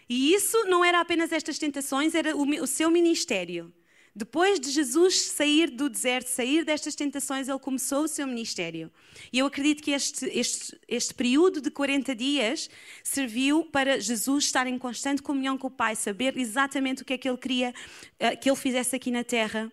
E 0.08 0.34
isso 0.34 0.64
não 0.64 0.84
era 0.84 1.00
apenas 1.00 1.32
estas 1.32 1.58
tentações, 1.58 2.14
era 2.14 2.36
o 2.36 2.66
seu 2.66 2.90
ministério. 2.90 3.72
Depois 4.14 4.58
de 4.58 4.70
Jesus 4.70 5.20
sair 5.22 5.70
do 5.70 5.88
deserto, 5.88 6.26
sair 6.26 6.64
destas 6.64 6.96
tentações, 6.96 7.48
ele 7.48 7.58
começou 7.60 8.04
o 8.04 8.08
seu 8.08 8.26
ministério. 8.26 8.90
E 9.32 9.38
eu 9.38 9.46
acredito 9.46 9.82
que 9.82 9.92
este, 9.92 10.26
este, 10.26 10.78
este 10.88 11.14
período 11.14 11.60
de 11.60 11.70
40 11.70 12.14
dias 12.14 12.68
serviu 13.04 13.64
para 13.64 14.00
Jesus 14.00 14.44
estar 14.44 14.66
em 14.66 14.78
constante 14.78 15.22
comunhão 15.22 15.56
com 15.56 15.68
o 15.68 15.70
Pai, 15.70 15.94
saber 15.94 16.36
exatamente 16.36 17.02
o 17.02 17.04
que 17.04 17.12
é 17.12 17.18
que 17.18 17.28
ele 17.28 17.38
queria 17.38 17.70
uh, 17.70 18.36
que 18.40 18.50
ele 18.50 18.56
fizesse 18.56 18.96
aqui 18.96 19.12
na 19.12 19.22
terra. 19.22 19.70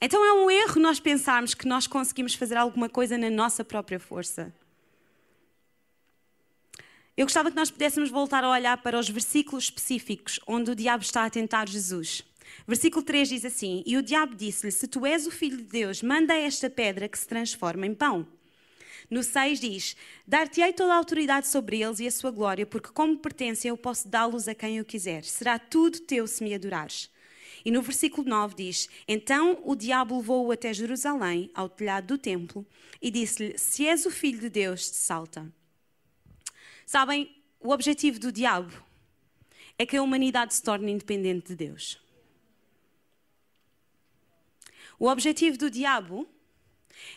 Então 0.00 0.24
é 0.24 0.32
um 0.32 0.50
erro 0.50 0.80
nós 0.80 1.00
pensarmos 1.00 1.52
que 1.52 1.66
nós 1.66 1.88
conseguimos 1.88 2.34
fazer 2.34 2.56
alguma 2.56 2.88
coisa 2.88 3.18
na 3.18 3.30
nossa 3.30 3.64
própria 3.64 3.98
força. 3.98 4.54
Eu 7.16 7.26
gostava 7.26 7.50
que 7.50 7.56
nós 7.56 7.70
pudéssemos 7.70 8.10
voltar 8.10 8.44
a 8.44 8.50
olhar 8.50 8.76
para 8.82 8.98
os 8.98 9.08
versículos 9.08 9.64
específicos 9.64 10.38
onde 10.46 10.70
o 10.70 10.74
diabo 10.74 11.02
está 11.02 11.24
a 11.24 11.30
tentar 11.30 11.68
Jesus. 11.68 12.22
Versículo 12.66 13.04
3 13.04 13.28
diz 13.28 13.44
assim: 13.44 13.82
E 13.86 13.96
o 13.96 14.02
diabo 14.02 14.34
disse-lhe: 14.34 14.72
Se 14.72 14.86
tu 14.86 15.04
és 15.04 15.26
o 15.26 15.30
filho 15.30 15.56
de 15.56 15.64
Deus, 15.64 16.02
manda 16.02 16.34
esta 16.34 16.70
pedra 16.70 17.08
que 17.08 17.18
se 17.18 17.26
transforma 17.26 17.86
em 17.86 17.94
pão. 17.94 18.26
No 19.10 19.22
6 19.22 19.60
diz: 19.60 19.96
Dar-te-ei 20.26 20.72
toda 20.72 20.94
a 20.94 20.96
autoridade 20.96 21.46
sobre 21.48 21.80
eles 21.82 22.00
e 22.00 22.06
a 22.06 22.10
sua 22.10 22.30
glória, 22.30 22.66
porque 22.66 22.90
como 22.90 23.18
pertencem 23.18 23.68
eu 23.68 23.76
posso 23.76 24.08
dá-los 24.08 24.48
a 24.48 24.54
quem 24.54 24.78
eu 24.78 24.84
quiser. 24.84 25.24
Será 25.24 25.58
tudo 25.58 26.00
teu 26.00 26.26
se 26.26 26.42
me 26.42 26.54
adorares. 26.54 27.10
E 27.64 27.70
no 27.70 27.82
versículo 27.82 28.28
9 28.28 28.54
diz: 28.54 28.88
Então 29.06 29.60
o 29.64 29.74
diabo 29.74 30.16
levou-o 30.16 30.52
até 30.52 30.72
Jerusalém, 30.72 31.50
ao 31.54 31.68
telhado 31.68 32.08
do 32.08 32.18
templo, 32.18 32.66
e 33.00 33.10
disse-lhe: 33.10 33.58
Se 33.58 33.86
és 33.86 34.06
o 34.06 34.10
filho 34.10 34.40
de 34.40 34.50
Deus, 34.50 34.86
salta. 34.86 35.52
Sabem, 36.86 37.34
o 37.60 37.70
objetivo 37.70 38.18
do 38.18 38.30
diabo 38.30 38.72
é 39.78 39.86
que 39.86 39.96
a 39.96 40.02
humanidade 40.02 40.54
se 40.54 40.62
torne 40.62 40.92
independente 40.92 41.48
de 41.48 41.56
Deus. 41.56 42.03
O 45.04 45.08
objetivo 45.10 45.58
do 45.58 45.68
diabo 45.68 46.26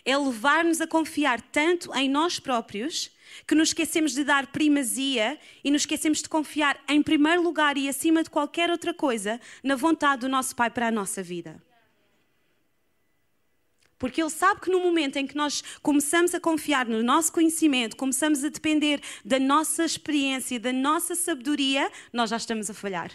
é 0.04 0.14
levar-nos 0.14 0.78
a 0.78 0.86
confiar 0.86 1.40
tanto 1.40 1.90
em 1.96 2.06
nós 2.06 2.38
próprios 2.38 3.10
que 3.46 3.54
nos 3.54 3.70
esquecemos 3.70 4.12
de 4.12 4.24
dar 4.24 4.48
primazia 4.48 5.38
e 5.64 5.70
nos 5.70 5.80
esquecemos 5.80 6.20
de 6.20 6.28
confiar 6.28 6.78
em 6.86 7.02
primeiro 7.02 7.40
lugar 7.40 7.78
e 7.78 7.88
acima 7.88 8.22
de 8.22 8.28
qualquer 8.28 8.70
outra 8.70 8.92
coisa 8.92 9.40
na 9.64 9.74
vontade 9.74 10.20
do 10.20 10.28
nosso 10.28 10.54
Pai 10.54 10.68
para 10.68 10.88
a 10.88 10.90
nossa 10.90 11.22
vida. 11.22 11.62
Porque 13.98 14.20
Ele 14.20 14.28
sabe 14.28 14.60
que 14.60 14.70
no 14.70 14.80
momento 14.80 15.16
em 15.16 15.26
que 15.26 15.34
nós 15.34 15.64
começamos 15.80 16.34
a 16.34 16.40
confiar 16.40 16.84
no 16.84 17.02
nosso 17.02 17.32
conhecimento, 17.32 17.96
começamos 17.96 18.44
a 18.44 18.50
depender 18.50 19.00
da 19.24 19.38
nossa 19.38 19.82
experiência, 19.82 20.60
da 20.60 20.74
nossa 20.74 21.14
sabedoria, 21.14 21.90
nós 22.12 22.28
já 22.28 22.36
estamos 22.36 22.68
a 22.68 22.74
falhar. 22.74 23.10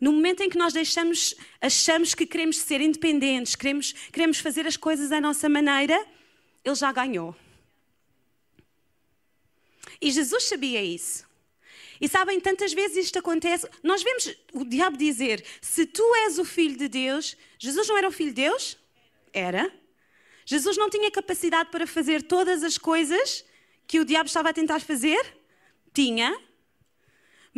No 0.00 0.12
momento 0.12 0.42
em 0.42 0.50
que 0.50 0.58
nós 0.58 0.72
deixamos, 0.72 1.34
achamos 1.60 2.14
que 2.14 2.26
queremos 2.26 2.58
ser 2.58 2.80
independentes, 2.80 3.54
queremos, 3.54 3.92
queremos 4.12 4.38
fazer 4.38 4.66
as 4.66 4.76
coisas 4.76 5.10
à 5.10 5.20
nossa 5.20 5.48
maneira, 5.48 5.98
Ele 6.64 6.74
já 6.74 6.92
ganhou. 6.92 7.34
E 10.00 10.10
Jesus 10.10 10.44
sabia 10.44 10.82
isso. 10.82 11.24
E 12.00 12.08
sabem, 12.08 12.38
tantas 12.40 12.72
vezes 12.72 13.06
isto 13.06 13.18
acontece. 13.18 13.68
Nós 13.82 14.02
vemos 14.02 14.36
o 14.52 14.64
diabo 14.64 14.96
dizer: 14.96 15.44
Se 15.60 15.86
tu 15.86 16.02
és 16.26 16.38
o 16.38 16.44
filho 16.44 16.76
de 16.76 16.88
Deus, 16.88 17.36
Jesus 17.58 17.88
não 17.88 17.96
era 17.96 18.08
o 18.08 18.12
filho 18.12 18.30
de 18.30 18.42
Deus? 18.42 18.76
Era. 19.32 19.72
Jesus 20.44 20.76
não 20.76 20.90
tinha 20.90 21.10
capacidade 21.10 21.70
para 21.70 21.86
fazer 21.86 22.22
todas 22.22 22.62
as 22.62 22.78
coisas 22.78 23.44
que 23.86 23.98
o 23.98 24.04
diabo 24.04 24.26
estava 24.26 24.50
a 24.50 24.52
tentar 24.52 24.80
fazer? 24.80 25.36
Tinha. 25.94 26.38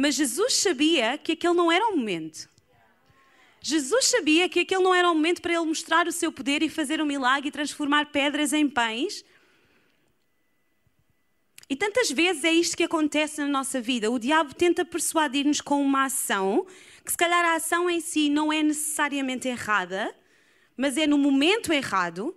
Mas 0.00 0.14
Jesus 0.14 0.54
sabia 0.54 1.18
que 1.18 1.32
aquele 1.32 1.54
não 1.54 1.72
era 1.72 1.88
o 1.88 1.96
momento. 1.96 2.48
Jesus 3.60 4.04
sabia 4.04 4.48
que 4.48 4.60
aquele 4.60 4.80
não 4.80 4.94
era 4.94 5.10
o 5.10 5.12
momento 5.12 5.42
para 5.42 5.54
ele 5.54 5.64
mostrar 5.64 6.06
o 6.06 6.12
seu 6.12 6.30
poder 6.30 6.62
e 6.62 6.68
fazer 6.68 7.02
um 7.02 7.04
milagre 7.04 7.48
e 7.48 7.50
transformar 7.50 8.12
pedras 8.12 8.52
em 8.52 8.68
pães. 8.68 9.24
E 11.68 11.74
tantas 11.74 12.12
vezes 12.12 12.44
é 12.44 12.52
isto 12.52 12.76
que 12.76 12.84
acontece 12.84 13.40
na 13.40 13.48
nossa 13.48 13.80
vida. 13.80 14.08
O 14.08 14.20
diabo 14.20 14.54
tenta 14.54 14.84
persuadir-nos 14.84 15.60
com 15.60 15.82
uma 15.82 16.04
ação, 16.04 16.64
que 17.04 17.10
se 17.10 17.18
calhar 17.18 17.44
a 17.44 17.56
ação 17.56 17.90
em 17.90 17.98
si 18.00 18.28
não 18.28 18.52
é 18.52 18.62
necessariamente 18.62 19.48
errada, 19.48 20.14
mas 20.76 20.96
é 20.96 21.08
no 21.08 21.18
momento 21.18 21.72
errado 21.72 22.36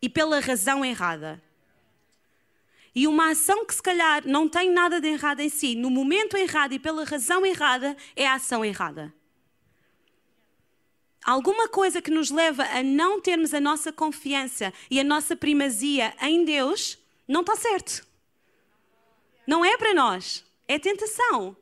e 0.00 0.08
pela 0.08 0.40
razão 0.40 0.82
errada. 0.82 1.42
E 2.96 3.06
uma 3.06 3.32
ação 3.32 3.66
que 3.66 3.74
se 3.74 3.82
calhar 3.82 4.26
não 4.26 4.48
tem 4.48 4.70
nada 4.70 4.98
de 4.98 5.06
errado 5.06 5.40
em 5.40 5.50
si, 5.50 5.74
no 5.74 5.90
momento 5.90 6.34
errado 6.34 6.72
e 6.72 6.78
pela 6.78 7.04
razão 7.04 7.44
errada, 7.44 7.94
é 8.16 8.26
a 8.26 8.36
ação 8.36 8.64
errada. 8.64 9.12
Alguma 11.22 11.68
coisa 11.68 12.00
que 12.00 12.10
nos 12.10 12.30
leva 12.30 12.64
a 12.64 12.82
não 12.82 13.20
termos 13.20 13.52
a 13.52 13.60
nossa 13.60 13.92
confiança 13.92 14.72
e 14.90 14.98
a 14.98 15.04
nossa 15.04 15.36
primazia 15.36 16.14
em 16.22 16.42
Deus, 16.42 16.98
não 17.28 17.42
está 17.42 17.54
certo. 17.54 18.06
Não 19.46 19.62
é 19.62 19.76
para 19.76 19.92
nós, 19.92 20.42
é 20.66 20.78
tentação. 20.78 21.54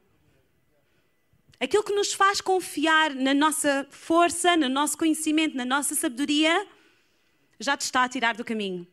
Aquilo 1.58 1.82
que 1.82 1.94
nos 1.94 2.12
faz 2.12 2.40
confiar 2.40 3.12
na 3.12 3.34
nossa 3.34 3.88
força, 3.90 4.56
no 4.56 4.68
nosso 4.68 4.96
conhecimento, 4.96 5.56
na 5.56 5.64
nossa 5.64 5.96
sabedoria, 5.96 6.64
já 7.58 7.76
te 7.76 7.80
está 7.80 8.04
a 8.04 8.08
tirar 8.08 8.36
do 8.36 8.44
caminho. 8.44 8.86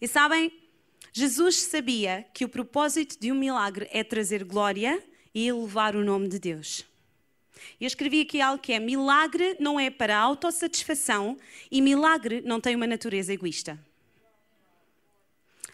E 0.00 0.06
sabem, 0.06 0.52
Jesus 1.12 1.56
sabia 1.56 2.24
que 2.32 2.44
o 2.44 2.48
propósito 2.48 3.18
de 3.18 3.32
um 3.32 3.34
milagre 3.34 3.88
é 3.90 4.04
trazer 4.04 4.44
glória 4.44 5.02
e 5.34 5.48
elevar 5.48 5.96
o 5.96 6.04
nome 6.04 6.28
de 6.28 6.38
Deus. 6.38 6.84
Eu 7.80 7.86
escrevi 7.86 8.20
aqui 8.20 8.40
algo 8.40 8.62
que 8.62 8.72
é: 8.72 8.78
milagre 8.78 9.56
não 9.58 9.78
é 9.78 9.90
para 9.90 10.16
autossatisfação 10.16 11.36
e 11.70 11.80
milagre 11.82 12.40
não 12.44 12.60
tem 12.60 12.76
uma 12.76 12.86
natureza 12.86 13.32
egoísta. 13.32 13.78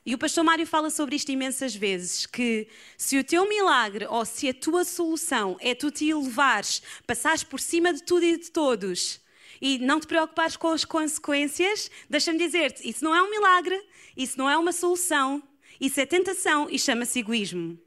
E 0.06 0.14
o 0.14 0.18
pastor 0.18 0.44
Mário 0.44 0.66
fala 0.66 0.90
sobre 0.90 1.16
isto 1.16 1.30
imensas 1.30 1.74
vezes: 1.74 2.24
que 2.24 2.66
se 2.96 3.18
o 3.18 3.24
teu 3.24 3.48
milagre 3.48 4.06
ou 4.06 4.24
se 4.24 4.48
a 4.48 4.54
tua 4.54 4.84
solução 4.84 5.56
é 5.60 5.74
tu 5.74 5.90
te 5.90 6.08
elevares, 6.08 6.82
passares 7.06 7.44
por 7.44 7.60
cima 7.60 7.92
de 7.92 8.02
tudo 8.02 8.24
e 8.24 8.38
de 8.38 8.50
todos 8.50 9.20
e 9.60 9.78
não 9.78 9.98
te 9.98 10.06
preocupares 10.06 10.56
com 10.56 10.68
as 10.68 10.84
consequências, 10.84 11.90
deixa-me 12.08 12.38
dizer-te: 12.38 12.88
isso 12.88 13.02
não 13.02 13.14
é 13.14 13.22
um 13.22 13.30
milagre, 13.30 13.82
isso 14.16 14.38
não 14.38 14.48
é 14.48 14.56
uma 14.56 14.72
solução, 14.72 15.42
isso 15.80 16.00
é 16.00 16.06
tentação 16.06 16.68
e 16.70 16.78
chama-se 16.78 17.18
egoísmo. 17.18 17.78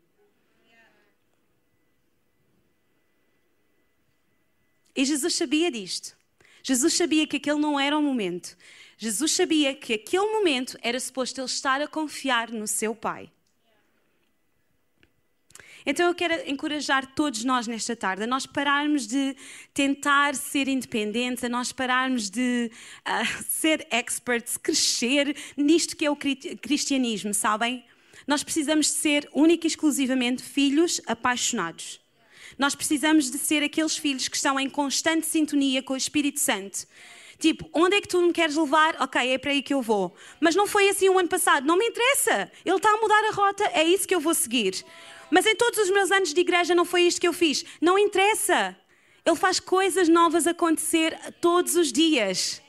E 4.95 5.05
Jesus 5.05 5.35
sabia 5.35 5.69
disto. 5.69 6.17
Jesus 6.63 6.95
sabia 6.95 7.27
que 7.27 7.37
aquele 7.37 7.59
não 7.59 7.79
era 7.79 7.97
o 7.97 8.01
momento. 8.01 8.57
Jesus 8.97 9.31
sabia 9.31 9.75
que 9.75 9.93
aquele 9.93 10.25
momento 10.25 10.77
era 10.81 10.99
suposto 10.99 11.39
ele 11.39 11.45
estar 11.45 11.79
a 11.81 11.87
confiar 11.87 12.51
no 12.51 12.67
seu 12.67 12.95
Pai. 12.95 13.31
Então 15.89 16.05
eu 16.07 16.13
quero 16.13 16.33
encorajar 16.49 17.15
todos 17.15 17.45
nós 17.45 17.65
nesta 17.65 17.95
tarde 17.95 18.23
a 18.23 18.27
nós 18.27 18.45
pararmos 18.45 19.07
de 19.07 19.33
tentar 19.73 20.35
ser 20.35 20.67
independentes, 20.67 21.45
a 21.45 21.47
nós 21.47 21.71
pararmos 21.71 22.29
de 22.29 22.69
uh, 23.07 23.43
ser 23.47 23.87
experts, 23.89 24.57
crescer 24.57 25.33
nisto 25.55 25.95
que 25.95 26.05
é 26.05 26.11
o 26.11 26.17
cristianismo, 26.17 27.33
sabem? 27.33 27.85
Nós 28.27 28.43
precisamos 28.43 28.87
de 28.87 28.95
ser 28.95 29.29
única 29.33 29.65
e 29.65 29.69
exclusivamente 29.69 30.43
filhos 30.43 30.99
apaixonados. 31.07 32.01
Nós 32.59 32.75
precisamos 32.75 33.31
de 33.31 33.37
ser 33.37 33.63
aqueles 33.63 33.95
filhos 33.95 34.27
que 34.27 34.35
estão 34.35 34.59
em 34.59 34.69
constante 34.69 35.25
sintonia 35.25 35.81
com 35.81 35.93
o 35.93 35.97
Espírito 35.97 36.41
Santo 36.41 36.85
Tipo, 37.39 37.69
onde 37.71 37.95
é 37.95 38.01
que 38.01 38.07
tu 38.07 38.19
me 38.19 38.33
queres 38.33 38.55
levar? 38.55 38.95
Ok, 38.99 39.21
é 39.31 39.37
para 39.37 39.51
aí 39.51 39.61
que 39.61 39.73
eu 39.73 39.81
vou. 39.81 40.15
Mas 40.39 40.55
não 40.55 40.65
foi 40.65 40.89
assim 40.89 41.07
o 41.07 41.19
ano 41.19 41.29
passado. 41.29 41.67
Não 41.67 41.77
me 41.77 41.85
interessa. 41.85 42.51
Ele 42.65 42.75
está 42.75 42.89
a 42.89 42.97
mudar 42.97 43.23
a 43.25 43.31
rota, 43.31 43.63
é 43.73 43.83
isso 43.83 44.07
que 44.07 44.15
eu 44.15 44.19
vou 44.19 44.33
seguir. 44.33 44.83
Mas 45.29 45.45
em 45.45 45.55
todos 45.55 45.79
os 45.79 45.89
meus 45.89 46.11
anos 46.11 46.33
de 46.33 46.41
igreja 46.41 46.73
não 46.73 46.85
foi 46.85 47.03
isto 47.03 47.21
que 47.21 47.27
eu 47.27 47.33
fiz. 47.33 47.65
Não 47.81 47.97
interessa. 47.97 48.75
Ele 49.25 49.35
faz 49.35 49.59
coisas 49.59 50.07
novas 50.07 50.47
acontecer 50.47 51.17
todos 51.41 51.75
os 51.75 51.91
dias. 51.91 52.61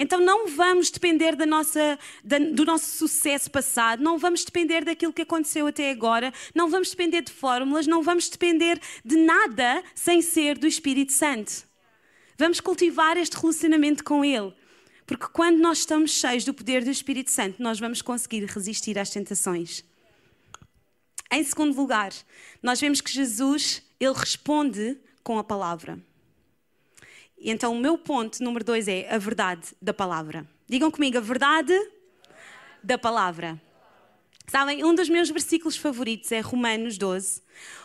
Então 0.00 0.20
não 0.20 0.46
vamos 0.46 0.90
depender 0.90 1.34
da 1.34 1.44
nossa, 1.44 1.98
da, 2.22 2.38
do 2.38 2.64
nosso 2.64 2.96
sucesso 2.98 3.50
passado, 3.50 4.00
não 4.00 4.16
vamos 4.16 4.44
depender 4.44 4.84
daquilo 4.84 5.12
que 5.12 5.22
aconteceu 5.22 5.66
até 5.66 5.90
agora, 5.90 6.32
não 6.54 6.68
vamos 6.68 6.90
depender 6.90 7.22
de 7.22 7.32
fórmulas, 7.32 7.84
não 7.84 8.00
vamos 8.00 8.28
depender 8.28 8.80
de 9.04 9.16
nada 9.16 9.82
sem 9.96 10.22
ser 10.22 10.56
do 10.56 10.68
Espírito 10.68 11.12
Santo. 11.12 11.66
Vamos 12.36 12.60
cultivar 12.60 13.16
este 13.16 13.36
relacionamento 13.36 14.04
com 14.04 14.24
Ele. 14.24 14.54
Porque 15.04 15.26
quando 15.32 15.58
nós 15.58 15.78
estamos 15.78 16.12
cheios 16.12 16.44
do 16.44 16.54
poder 16.54 16.84
do 16.84 16.90
Espírito 16.90 17.32
Santo, 17.32 17.60
nós 17.60 17.80
vamos 17.80 18.00
conseguir 18.00 18.44
resistir 18.44 18.96
às 18.98 19.10
tentações. 19.10 19.84
Em 21.30 21.44
segundo 21.44 21.76
lugar, 21.76 22.12
nós 22.62 22.80
vemos 22.80 23.00
que 23.00 23.12
Jesus, 23.12 23.82
ele 24.00 24.14
responde 24.14 24.96
com 25.22 25.38
a 25.38 25.44
palavra. 25.44 25.98
Então 27.38 27.74
o 27.74 27.78
meu 27.78 27.98
ponto 27.98 28.42
número 28.42 28.64
dois 28.64 28.88
é 28.88 29.12
a 29.12 29.18
verdade 29.18 29.68
da 29.80 29.92
palavra. 29.92 30.48
Digam 30.66 30.90
comigo, 30.90 31.18
a 31.18 31.20
verdade 31.20 31.74
da 32.82 32.96
palavra. 32.96 33.60
Sabem, 34.46 34.82
um 34.82 34.94
dos 34.94 35.10
meus 35.10 35.28
versículos 35.28 35.76
favoritos 35.76 36.32
é 36.32 36.40
Romanos 36.40 36.96
12, 36.96 37.42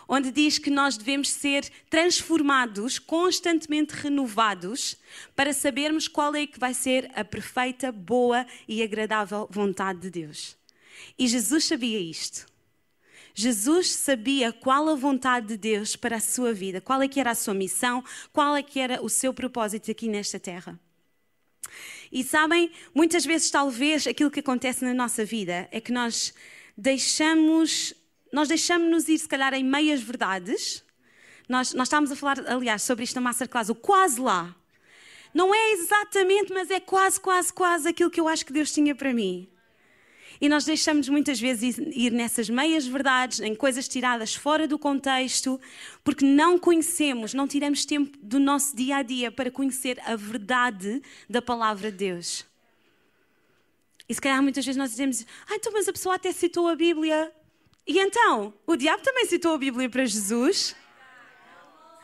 onde 0.07 0.31
diz 0.31 0.57
que 0.57 0.69
nós 0.69 0.95
devemos 0.95 1.29
ser 1.29 1.69
transformados, 1.89 2.97
constantemente 2.97 3.93
renovados, 3.93 4.95
para 5.35 5.51
sabermos 5.51 6.07
qual 6.07 6.33
é 6.33 6.47
que 6.47 6.57
vai 6.57 6.73
ser 6.73 7.11
a 7.13 7.25
perfeita, 7.25 7.91
boa 7.91 8.47
e 8.65 8.81
agradável 8.81 9.45
vontade 9.51 9.99
de 9.99 10.09
Deus. 10.09 10.55
E 11.19 11.27
Jesus 11.27 11.65
sabia 11.65 11.99
isto. 11.99 12.52
Jesus 13.33 13.91
sabia 13.91 14.53
qual 14.53 14.89
a 14.89 14.95
vontade 14.95 15.47
de 15.47 15.57
Deus 15.57 15.95
para 15.95 16.17
a 16.17 16.19
sua 16.19 16.53
vida, 16.53 16.79
qual 16.79 17.01
é 17.01 17.07
que 17.07 17.19
era 17.19 17.31
a 17.31 17.35
sua 17.35 17.53
missão, 17.53 18.03
qual 18.31 18.55
é 18.55 18.61
que 18.61 18.79
era 18.79 19.03
o 19.03 19.09
seu 19.09 19.33
propósito 19.33 19.89
aqui 19.89 20.07
nesta 20.07 20.39
terra. 20.39 20.79
E 22.11 22.23
sabem, 22.23 22.71
muitas 22.93 23.25
vezes 23.25 23.49
talvez 23.49 24.05
aquilo 24.05 24.29
que 24.29 24.39
acontece 24.39 24.85
na 24.85 24.93
nossa 24.93 25.25
vida 25.25 25.67
é 25.71 25.81
que 25.81 25.91
nós 25.91 26.33
deixamos, 26.77 27.93
nós 28.31 28.47
deixamos-nos 28.47 29.07
ir 29.09 29.17
se 29.17 29.27
calhar 29.27 29.53
em 29.55 29.63
meias 29.63 30.01
verdades. 30.01 30.83
Nós, 31.49 31.73
nós 31.73 31.87
estávamos 31.87 32.11
a 32.11 32.15
falar, 32.15 32.39
aliás, 32.47 32.83
sobre 32.83 33.03
isto 33.03 33.15
na 33.15 33.21
Masterclass, 33.21 33.69
o 33.69 33.75
quase 33.75 34.21
lá. 34.21 34.55
Não 35.33 35.53
é 35.53 35.71
exatamente, 35.71 36.53
mas 36.53 36.69
é 36.69 36.79
quase, 36.79 37.19
quase, 37.19 37.51
quase 37.51 37.89
aquilo 37.89 38.11
que 38.11 38.19
eu 38.19 38.27
acho 38.27 38.45
que 38.45 38.53
Deus 38.53 38.71
tinha 38.71 38.93
para 38.93 39.11
mim. 39.11 39.47
E 40.41 40.49
nós 40.49 40.65
deixamos 40.65 41.07
muitas 41.09 41.39
vezes 41.39 41.77
ir 41.77 42.11
nessas 42.11 42.49
meias 42.49 42.85
verdades, 42.85 43.39
em 43.39 43.55
coisas 43.55 43.87
tiradas 43.87 44.35
fora 44.35 44.67
do 44.67 44.77
contexto, 44.79 45.59
porque 46.03 46.25
não 46.25 46.57
conhecemos, 46.57 47.33
não 47.33 47.47
tiramos 47.47 47.85
tempo 47.85 48.17
do 48.21 48.39
nosso 48.39 48.75
dia 48.75 48.97
a 48.97 49.01
dia 49.01 49.31
para 49.31 49.51
conhecer 49.51 49.99
a 50.05 50.15
verdade 50.15 51.01
da 51.29 51.41
palavra 51.41 51.91
de 51.91 51.97
Deus. 51.97 52.45
E 54.07 54.13
se 54.13 54.21
calhar 54.21 54.41
muitas 54.41 54.65
vezes 54.65 54.77
nós 54.77 54.91
dizemos: 54.91 55.25
Ah, 55.49 55.55
então, 55.55 55.71
mas 55.71 55.87
a 55.87 55.93
pessoa 55.93 56.15
até 56.15 56.31
citou 56.31 56.67
a 56.67 56.75
Bíblia. 56.75 57.31
E 57.85 57.99
então, 57.99 58.53
o 58.65 58.75
diabo 58.75 59.03
também 59.03 59.25
citou 59.25 59.53
a 59.53 59.57
Bíblia 59.57 59.89
para 59.89 60.05
Jesus. 60.05 60.75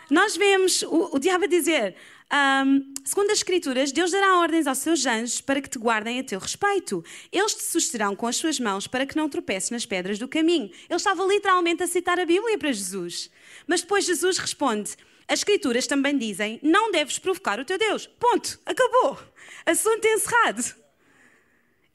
Nós 0.09 0.36
vemos 0.36 0.81
o, 0.83 1.15
o 1.15 1.19
diabo 1.19 1.43
a 1.43 1.48
dizer: 1.48 1.95
um, 2.31 2.93
segundo 3.03 3.31
as 3.31 3.39
Escrituras, 3.39 3.91
Deus 3.91 4.12
dará 4.12 4.38
ordens 4.38 4.67
aos 4.67 4.77
seus 4.77 5.05
anjos 5.05 5.41
para 5.41 5.59
que 5.62 5.69
te 5.69 5.79
guardem 5.79 6.19
a 6.19 6.24
teu 6.24 6.39
respeito. 6.39 7.03
Eles 7.31 7.55
te 7.55 7.63
susterão 7.63 8.15
com 8.15 8.27
as 8.27 8.36
suas 8.36 8.59
mãos 8.59 8.86
para 8.86 9.05
que 9.05 9.15
não 9.15 9.27
tropeces 9.27 9.71
nas 9.71 9.86
pedras 9.86 10.19
do 10.19 10.27
caminho. 10.27 10.69
Ele 10.88 10.95
estava 10.95 11.25
literalmente 11.25 11.81
a 11.81 11.88
citar 11.88 12.19
a 12.19 12.25
Bíblia 12.25 12.57
para 12.57 12.71
Jesus. 12.71 13.31
Mas 13.65 13.81
depois 13.81 14.05
Jesus 14.05 14.38
responde: 14.38 14.95
As 15.27 15.39
Escrituras 15.39 15.88
também 15.88 16.17
dizem: 16.17 16.59
Não 16.62 16.91
deves 16.91 17.17
provocar 17.17 17.59
o 17.59 17.65
teu 17.65 17.77
Deus. 17.77 18.05
Ponto. 18.05 18.59
Acabou. 18.65 19.19
Assunto 19.65 20.05
encerrado. 20.05 20.75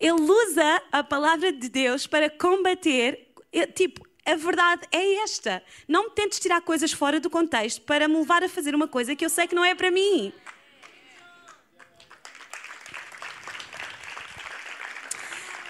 Ele 0.00 0.20
usa 0.20 0.82
a 0.90 1.04
palavra 1.04 1.52
de 1.52 1.68
Deus 1.68 2.06
para 2.08 2.28
combater, 2.28 3.32
tipo, 3.74 4.04
a 4.24 4.34
verdade 4.36 4.82
é 4.90 5.22
esta. 5.22 5.62
Não 5.86 6.04
me 6.04 6.10
tentes 6.10 6.38
tirar 6.38 6.60
coisas 6.62 6.92
fora 6.92 7.20
do 7.20 7.28
contexto 7.28 7.82
para 7.82 8.08
me 8.08 8.16
levar 8.16 8.42
a 8.42 8.48
fazer 8.48 8.74
uma 8.74 8.88
coisa 8.88 9.14
que 9.14 9.24
eu 9.24 9.30
sei 9.30 9.46
que 9.46 9.54
não 9.54 9.64
é 9.64 9.74
para 9.74 9.90
mim. 9.90 10.32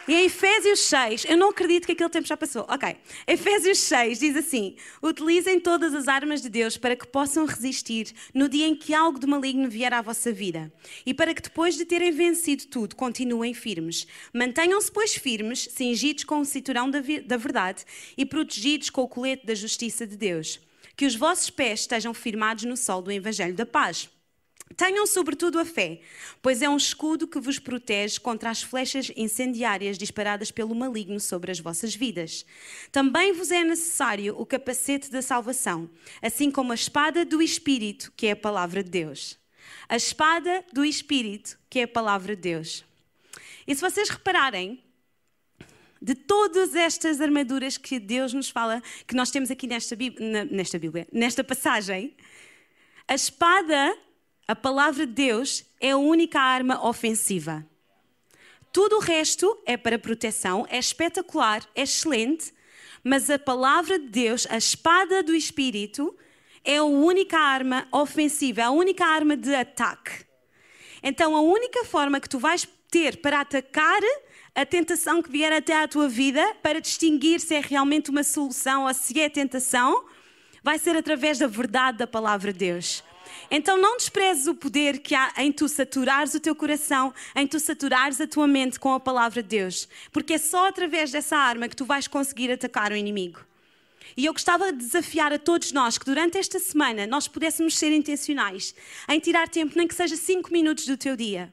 E 0.07 0.13
em 0.15 0.27
Efésios 0.27 0.81
6, 0.81 1.25
eu 1.25 1.37
não 1.39 1.49
acredito 1.49 1.87
que 1.87 1.93
aquele 1.93 2.11
tempo 2.11 2.29
já 2.29 2.37
passou. 2.37 2.67
Ok. 2.69 2.95
Efésios 3.27 3.79
6 3.79 4.19
diz 4.19 4.37
assim: 4.37 4.77
Utilizem 5.03 5.59
todas 5.59 5.95
as 5.95 6.09
armas 6.09 6.43
de 6.43 6.51
Deus 6.51 6.77
para 6.77 6.95
que 6.95 7.07
possam 7.07 7.47
resistir 7.47 8.13
no 8.35 8.47
dia 8.47 8.67
em 8.67 8.77
que 8.77 8.93
algo 8.93 9.19
de 9.19 9.27
maligno 9.27 9.67
vier 9.67 9.95
à 9.95 10.03
vossa 10.03 10.31
vida. 10.31 10.71
E 11.07 11.15
para 11.15 11.33
que 11.33 11.41
depois 11.41 11.77
de 11.77 11.87
terem 11.87 12.13
vencido 12.13 12.67
tudo, 12.67 12.95
continuem 12.95 13.55
firmes. 13.55 14.07
Mantenham-se, 14.35 14.93
pois, 14.93 15.15
firmes, 15.15 15.69
cingidos 15.71 16.25
com 16.25 16.41
o 16.41 16.45
cinturão 16.45 16.91
da, 16.91 17.01
da 17.25 17.39
verdade 17.39 17.85
e 18.15 18.27
protegidos 18.27 18.91
com 18.91 19.03
o 19.03 19.09
colete 19.09 19.47
da 19.47 19.55
justiça 19.55 20.07
de 20.07 20.19
Deus. 20.19 20.61
Que 20.95 21.07
os 21.07 21.17
vossos 21.17 21.49
pés 21.49 21.81
estejam 21.81 22.13
firmados 22.13 22.65
no 22.65 22.77
sol 22.77 23.01
do 23.01 23.11
Evangelho 23.11 23.55
da 23.55 23.65
paz. 23.65 24.11
Tenham 24.77 25.07
sobretudo 25.07 25.59
a 25.59 25.65
fé, 25.65 26.01
pois 26.43 26.61
é 26.61 26.69
um 26.69 26.77
escudo 26.77 27.29
que 27.29 27.39
vos 27.39 27.59
protege 27.59 28.19
contra 28.19 28.51
as 28.51 28.63
flechas 28.63 29.13
incendiárias 29.17 29.97
disparadas 29.97 30.51
pelo 30.51 30.75
maligno 30.75 31.21
sobre 31.21 31.53
as 31.53 31.61
vossas 31.61 31.95
vidas. 31.95 32.45
Também 32.91 33.33
vos 33.33 33.51
é 33.51 33.63
necessário 33.63 34.35
o 34.37 34.45
capacete 34.45 35.11
da 35.11 35.23
salvação, 35.23 35.89
assim 36.21 36.51
como 36.51 36.73
a 36.73 36.75
espada 36.75 37.25
do 37.25 37.41
Espírito, 37.41 38.13
que 38.17 38.27
é 38.27 38.33
a 38.33 38.37
palavra 38.37 38.83
de 38.83 38.91
Deus. 38.91 39.39
A 39.89 39.97
espada 39.97 40.65
do 40.73 40.85
Espírito, 40.85 41.59
que 41.71 41.81
é 41.81 41.83
a 41.85 41.89
palavra 41.89 42.35
de 42.35 42.43
Deus. 42.43 42.85
E 43.67 43.75
se 43.75 43.81
vocês 43.81 44.09
repararem, 44.09 44.83
de 46.03 46.15
todas 46.15 46.75
estas 46.75 47.21
armaduras 47.21 47.79
que 47.79 47.99
Deus 47.99 48.35
nos 48.35 48.51
fala, 48.51 48.83
que 49.07 49.15
nós 49.15 49.31
temos 49.31 49.51
aqui 49.51 49.67
nesta 49.67 49.97
Bíblia, 49.97 50.45
nesta, 50.51 50.79
Bíblia, 50.79 51.09
nesta 51.11 51.43
passagem, 51.43 52.15
a 53.09 53.15
espada 53.15 53.97
a 54.47 54.55
palavra 54.55 55.07
de 55.07 55.13
Deus 55.13 55.65
é 55.81 55.93
a 55.93 55.97
única 55.97 56.39
arma 56.39 56.87
ofensiva. 56.87 57.67
Tudo 58.73 58.97
o 58.97 59.01
resto 59.01 59.57
é 59.65 59.77
para 59.77 59.99
proteção, 59.99 60.67
é 60.69 60.79
espetacular, 60.79 61.67
é 61.75 61.83
excelente, 61.83 62.53
mas 63.03 63.31
a 63.31 63.39
palavra 63.39 63.99
de 63.99 64.09
Deus, 64.09 64.47
a 64.51 64.57
espada 64.57 65.23
do 65.23 65.35
Espírito, 65.35 66.15
é 66.65 66.79
a 66.79 66.85
única 66.85 67.39
arma 67.39 67.87
ofensiva, 67.93 68.65
a 68.65 68.71
única 68.71 69.07
arma 69.07 69.37
de 69.37 69.55
ataque. 69.55 70.25
Então, 71.03 71.37
a 71.37 71.41
única 71.41 71.85
forma 71.85 72.21
que 72.21 72.29
tu 72.29 72.39
vais 72.39 72.67
ter 72.91 73.19
para 73.19 73.41
atacar 73.41 74.01
a 74.55 74.65
tentação 74.67 75.23
que 75.23 75.31
vier 75.31 75.53
até 75.53 75.83
à 75.83 75.89
tua 75.89 76.09
vida, 76.09 76.55
para 76.63 76.81
distinguir 76.81 77.41
se 77.41 77.55
é 77.55 77.61
realmente 77.61 78.11
uma 78.11 78.23
solução 78.23 78.87
ou 78.87 78.95
se 78.95 79.21
é 79.21 79.29
tentação, 79.29 80.05
vai 80.63 80.79
ser 80.79 80.97
através 80.97 81.39
da 81.39 81.47
verdade 81.47 81.99
da 81.99 82.07
palavra 82.07 82.53
de 82.53 82.59
Deus. 82.59 83.03
Então 83.57 83.79
não 83.79 83.97
desprezes 83.97 84.49
o 84.49 84.55
poder 84.57 84.99
que 84.99 85.15
há 85.15 85.33
em 85.39 85.53
tu 85.53 85.69
saturares 85.69 86.35
o 86.35 86.41
teu 86.41 86.57
coração, 86.57 87.15
em 87.37 87.47
tu 87.47 87.61
saturares 87.61 88.21
a 88.21 88.27
tua 88.27 88.49
mente 88.49 88.81
com 88.81 88.93
a 88.93 88.99
palavra 88.99 89.45
de 89.45 89.49
Deus, 89.49 89.89
porque 90.11 90.33
é 90.33 90.39
só 90.39 90.67
através 90.67 91.13
dessa 91.13 91.37
arma 91.37 91.69
que 91.69 91.77
tu 91.77 91.85
vais 91.85 92.09
conseguir 92.09 92.51
atacar 92.51 92.91
o 92.91 92.97
inimigo. 92.97 93.39
E 94.17 94.27
eu 94.27 94.33
gostava 94.33 94.73
de 94.73 94.79
desafiar 94.79 95.33
a 95.33 95.39
todos 95.39 95.71
nós 95.71 95.97
que 95.97 96.05
durante 96.05 96.37
esta 96.37 96.59
semana 96.59 97.07
nós 97.07 97.29
pudéssemos 97.29 97.79
ser 97.79 97.93
intencionais 97.93 98.75
em 99.09 99.21
tirar 99.21 99.49
tempo, 99.49 99.75
nem 99.77 99.87
que 99.87 99.95
seja 99.95 100.17
cinco 100.17 100.53
minutos 100.53 100.85
do 100.87 100.97
teu 100.97 101.15
dia 101.17 101.53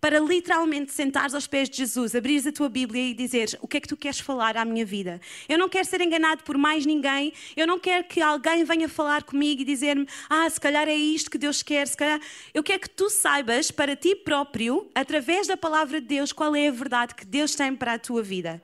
para 0.00 0.20
literalmente 0.20 0.92
sentares 0.92 1.34
aos 1.34 1.46
pés 1.46 1.68
de 1.68 1.76
Jesus, 1.76 2.14
abrires 2.14 2.46
a 2.46 2.52
tua 2.52 2.68
Bíblia 2.68 3.02
e 3.02 3.14
dizeres 3.14 3.56
o 3.60 3.68
que 3.68 3.76
é 3.76 3.80
que 3.80 3.88
tu 3.88 3.96
queres 3.96 4.20
falar 4.20 4.56
à 4.56 4.64
minha 4.64 4.84
vida. 4.84 5.20
Eu 5.48 5.58
não 5.58 5.68
quero 5.68 5.84
ser 5.84 6.00
enganado 6.00 6.42
por 6.44 6.56
mais 6.56 6.86
ninguém, 6.86 7.32
eu 7.56 7.66
não 7.66 7.78
quero 7.78 8.04
que 8.04 8.20
alguém 8.20 8.64
venha 8.64 8.88
falar 8.88 9.22
comigo 9.22 9.62
e 9.62 9.64
dizer-me, 9.64 10.06
ah, 10.28 10.48
se 10.48 10.60
calhar 10.60 10.88
é 10.88 10.94
isto 10.94 11.30
que 11.30 11.38
Deus 11.38 11.62
quer, 11.62 11.86
se 11.86 11.96
calhar. 11.96 12.20
Eu 12.54 12.62
quero 12.62 12.80
que 12.80 12.90
tu 12.90 13.10
saibas 13.10 13.70
para 13.70 13.96
ti 13.96 14.14
próprio, 14.14 14.88
através 14.94 15.46
da 15.46 15.56
palavra 15.56 16.00
de 16.00 16.06
Deus, 16.06 16.32
qual 16.32 16.54
é 16.54 16.68
a 16.68 16.72
verdade 16.72 17.14
que 17.14 17.24
Deus 17.24 17.54
tem 17.54 17.74
para 17.74 17.94
a 17.94 17.98
tua 17.98 18.22
vida. 18.22 18.62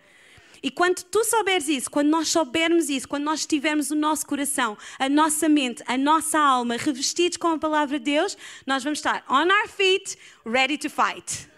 E 0.64 0.70
quando 0.70 1.03
tu 1.03 1.22
souberes 1.24 1.68
isso, 1.68 1.90
quando 1.90 2.09
nós 2.09 2.29
soubermos 2.29 2.88
isso, 2.88 3.07
quando 3.07 3.24
nós 3.24 3.44
tivermos 3.44 3.90
o 3.90 3.94
nosso 3.94 4.24
coração, 4.24 4.79
a 4.98 5.11
nossa 5.11 5.46
mente, 5.46 5.85
a 5.87 5.98
nossa 5.98 6.38
alma 6.38 6.79
revestidos 6.79 7.37
com 7.37 7.48
a 7.48 7.59
palavra 7.59 7.98
de 7.98 8.07
Deus, 8.07 8.35
nós 8.66 8.83
vamos 8.83 8.98
estar 8.98 9.22
on 9.29 9.44
our 9.44 9.68
feet, 9.68 10.16
ready 10.42 10.79
to 10.79 10.88
fight. 10.88 11.50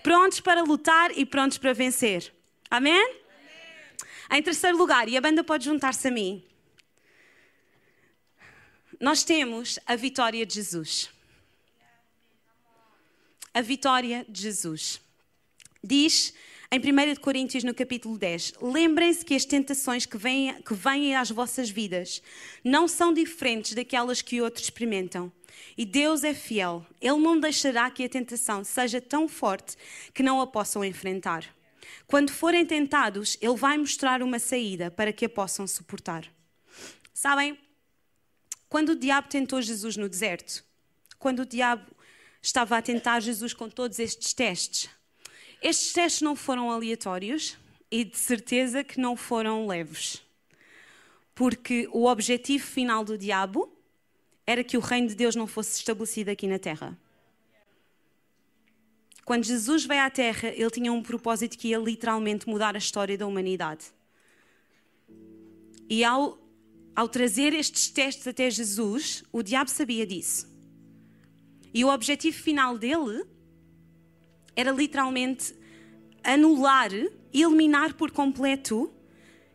Prontos 0.00 0.38
para 0.38 0.62
lutar 0.62 1.10
e 1.18 1.26
prontos 1.26 1.58
para 1.58 1.72
vencer. 1.72 2.32
Amém? 2.70 3.16
Em 4.30 4.40
terceiro 4.40 4.78
lugar, 4.78 5.08
e 5.08 5.16
a 5.16 5.20
banda 5.20 5.42
pode 5.42 5.64
juntar-se 5.64 6.06
a 6.06 6.10
mim, 6.12 6.44
nós 9.00 9.24
temos 9.24 9.76
a 9.84 9.96
vitória 9.96 10.46
de 10.46 10.54
Jesus. 10.54 11.10
A 13.52 13.60
vitória 13.60 14.24
de 14.28 14.40
Jesus. 14.40 15.00
Diz 15.82 16.32
em 16.70 16.78
1 16.78 17.20
Coríntios, 17.20 17.62
no 17.62 17.72
capítulo 17.72 18.18
10, 18.18 18.54
lembrem-se 18.60 19.24
que 19.24 19.34
as 19.34 19.44
tentações 19.44 20.04
que 20.04 20.18
vêm, 20.18 20.60
que 20.62 20.74
vêm 20.74 21.14
às 21.14 21.30
vossas 21.30 21.70
vidas 21.70 22.20
não 22.64 22.88
são 22.88 23.12
diferentes 23.12 23.72
daquelas 23.74 24.20
que 24.20 24.40
outros 24.42 24.64
experimentam. 24.64 25.30
E 25.78 25.84
Deus 25.84 26.24
é 26.24 26.34
fiel. 26.34 26.84
Ele 27.00 27.18
não 27.18 27.38
deixará 27.38 27.88
que 27.90 28.04
a 28.04 28.08
tentação 28.08 28.64
seja 28.64 29.00
tão 29.00 29.28
forte 29.28 29.76
que 30.12 30.22
não 30.22 30.40
a 30.40 30.46
possam 30.46 30.84
enfrentar. 30.84 31.44
Quando 32.06 32.32
forem 32.32 32.66
tentados, 32.66 33.38
Ele 33.40 33.56
vai 33.56 33.78
mostrar 33.78 34.22
uma 34.22 34.38
saída 34.38 34.90
para 34.90 35.12
que 35.12 35.24
a 35.24 35.28
possam 35.28 35.66
suportar. 35.66 36.26
Sabem, 37.14 37.58
quando 38.68 38.90
o 38.90 38.96
diabo 38.96 39.28
tentou 39.28 39.62
Jesus 39.62 39.96
no 39.96 40.08
deserto, 40.08 40.64
quando 41.18 41.40
o 41.40 41.46
diabo 41.46 41.86
estava 42.42 42.76
a 42.76 42.82
tentar 42.82 43.20
Jesus 43.20 43.54
com 43.54 43.68
todos 43.68 43.98
estes 43.98 44.32
testes. 44.32 44.90
Estes 45.62 45.92
testes 45.92 46.22
não 46.22 46.36
foram 46.36 46.70
aleatórios 46.70 47.56
e 47.90 48.04
de 48.04 48.16
certeza 48.16 48.84
que 48.84 49.00
não 49.00 49.16
foram 49.16 49.66
leves. 49.66 50.22
Porque 51.34 51.88
o 51.92 52.06
objetivo 52.06 52.64
final 52.64 53.04
do 53.04 53.16
diabo 53.16 53.72
era 54.46 54.62
que 54.62 54.76
o 54.76 54.80
reino 54.80 55.08
de 55.08 55.14
Deus 55.14 55.34
não 55.34 55.46
fosse 55.46 55.78
estabelecido 55.78 56.30
aqui 56.30 56.46
na 56.46 56.58
terra. 56.58 56.98
Quando 59.24 59.44
Jesus 59.44 59.84
veio 59.84 60.02
à 60.02 60.10
terra, 60.10 60.48
ele 60.50 60.70
tinha 60.70 60.92
um 60.92 61.02
propósito 61.02 61.58
que 61.58 61.68
ia 61.68 61.78
literalmente 61.78 62.48
mudar 62.48 62.76
a 62.76 62.78
história 62.78 63.18
da 63.18 63.26
humanidade. 63.26 63.86
E 65.90 66.04
ao, 66.04 66.38
ao 66.94 67.08
trazer 67.08 67.52
estes 67.52 67.88
testes 67.88 68.26
até 68.26 68.48
Jesus, 68.48 69.24
o 69.32 69.42
diabo 69.42 69.68
sabia 69.68 70.06
disso. 70.06 70.48
E 71.74 71.84
o 71.84 71.88
objetivo 71.88 72.38
final 72.38 72.78
dele 72.78 73.24
era 74.56 74.72
literalmente 74.72 75.54
anular, 76.24 76.90
eliminar 77.32 77.94
por 77.94 78.10
completo 78.10 78.90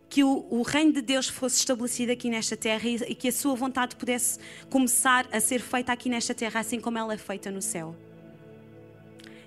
que 0.08 0.24
o, 0.24 0.46
o, 0.50 0.62
reino 0.62 0.94
de 0.94 1.02
Deus 1.02 1.28
fosse 1.28 1.58
estabelecido 1.58 2.12
aqui 2.12 2.30
nesta 2.30 2.56
terra 2.56 2.88
e, 2.88 2.96
e 2.96 3.16
que 3.16 3.30
a 3.30 3.32
sua 3.32 3.56
vontade 3.56 3.96
pudesse 3.96 4.40
começar 4.70 5.28
a 5.32 5.40
ser 5.40 5.62
feita 5.62 5.92
aqui 5.92 6.10
nesta 6.10 6.34
terra, 6.34 6.60
assim 6.60 6.80
como 6.80 6.98
ela 6.98 7.14
é 7.14 7.18
feita 7.18 7.50
no 7.50 7.62
céu. 7.62 7.96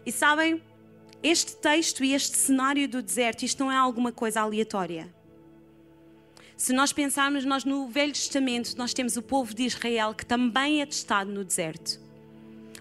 E 0.06 0.10
sabem, 0.10 0.62
este 1.22 1.56
texto 1.56 2.02
e 2.02 2.14
este 2.14 2.36
cenário 2.36 2.88
do 2.88 3.02
deserto, 3.02 3.44
isto 3.44 3.62
não 3.62 3.70
é 3.70 3.76
alguma 3.76 4.10
coisa 4.10 4.40
aleatória. 4.40 5.14
Se 6.56 6.72
nós 6.72 6.92
pensarmos, 6.92 7.44
nós 7.44 7.64
no 7.64 7.88
Velho 7.88 8.12
Testamento, 8.12 8.74
nós 8.76 8.94
temos 8.94 9.16
o 9.16 9.22
povo 9.22 9.54
de 9.54 9.64
Israel 9.64 10.14
que 10.14 10.24
também 10.24 10.80
é 10.80 10.86
testado 10.86 11.30
no 11.30 11.44
deserto. 11.44 12.03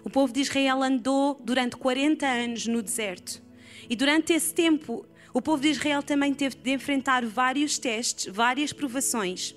O 0.04 0.10
povo 0.10 0.32
de 0.32 0.40
Israel 0.40 0.82
andou 0.82 1.40
durante 1.42 1.76
40 1.76 2.26
anos 2.26 2.66
no 2.66 2.82
deserto. 2.82 3.42
E 3.88 3.96
durante 3.96 4.32
esse 4.32 4.52
tempo, 4.52 5.06
o 5.32 5.40
povo 5.40 5.62
de 5.62 5.68
Israel 5.68 6.02
também 6.02 6.34
teve 6.34 6.56
de 6.56 6.70
enfrentar 6.70 7.24
vários 7.24 7.78
testes, 7.78 8.26
várias 8.32 8.72
provações. 8.72 9.54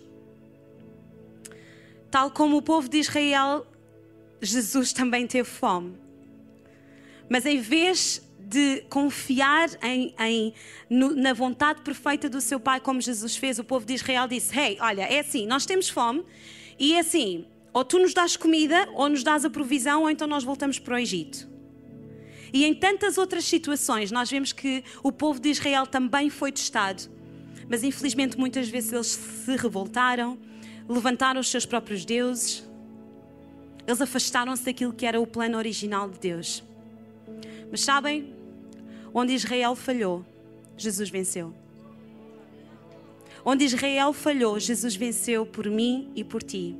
Tal 2.09 2.31
como 2.31 2.57
o 2.57 2.61
povo 2.61 2.87
de 2.87 2.97
Israel, 2.97 3.67
Jesus 4.41 4.93
também 4.93 5.27
teve 5.27 5.47
fome. 5.47 5.95
Mas 7.29 7.45
em 7.45 7.59
vez 7.59 8.21
de 8.39 8.81
confiar 8.89 9.69
em, 9.83 10.15
em 10.17 10.53
no, 10.89 11.13
na 11.13 11.33
vontade 11.33 11.81
perfeita 11.81 12.29
do 12.29 12.39
seu 12.39 12.59
Pai, 12.59 12.79
como 12.79 13.01
Jesus 13.01 13.35
fez, 13.35 13.59
o 13.59 13.63
povo 13.63 13.85
de 13.85 13.93
Israel 13.93 14.27
disse: 14.27 14.57
Hey, 14.57 14.77
olha, 14.79 15.01
é 15.01 15.19
assim, 15.19 15.45
nós 15.45 15.65
temos 15.65 15.89
fome 15.89 16.23
e 16.79 16.93
é 16.93 16.99
assim, 16.99 17.45
ou 17.73 17.83
tu 17.85 17.99
nos 17.99 18.13
dás 18.13 18.35
comida, 18.35 18.87
ou 18.93 19.09
nos 19.09 19.23
dás 19.23 19.45
a 19.45 19.49
provisão, 19.49 20.03
ou 20.03 20.09
então 20.09 20.27
nós 20.27 20.43
voltamos 20.43 20.79
para 20.79 20.95
o 20.95 20.97
Egito. 20.97 21.47
E 22.53 22.65
em 22.65 22.73
tantas 22.73 23.17
outras 23.17 23.45
situações, 23.45 24.11
nós 24.11 24.29
vemos 24.29 24.53
que 24.53 24.83
o 25.03 25.11
povo 25.11 25.39
de 25.39 25.49
Israel 25.49 25.85
também 25.85 26.29
foi 26.29 26.51
testado. 26.51 27.03
Mas 27.69 27.83
infelizmente, 27.83 28.37
muitas 28.37 28.69
vezes 28.69 28.93
eles 28.93 29.07
se 29.07 29.55
revoltaram, 29.57 30.37
levantaram 30.87 31.39
os 31.39 31.49
seus 31.49 31.65
próprios 31.65 32.05
deuses, 32.05 32.63
eles 33.85 34.01
afastaram-se 34.01 34.63
daquilo 34.63 34.93
que 34.93 35.05
era 35.05 35.19
o 35.19 35.27
plano 35.27 35.57
original 35.57 36.09
de 36.09 36.19
Deus. 36.19 36.63
Mas 37.69 37.81
sabem, 37.81 38.33
onde 39.13 39.33
Israel 39.33 39.75
falhou, 39.75 40.25
Jesus 40.77 41.09
venceu. 41.09 41.53
Onde 43.43 43.63
Israel 43.63 44.11
falhou, 44.13 44.59
Jesus 44.59 44.95
venceu 44.95 45.45
por 45.45 45.69
mim 45.69 46.11
e 46.15 46.23
por 46.23 46.43
ti. 46.43 46.75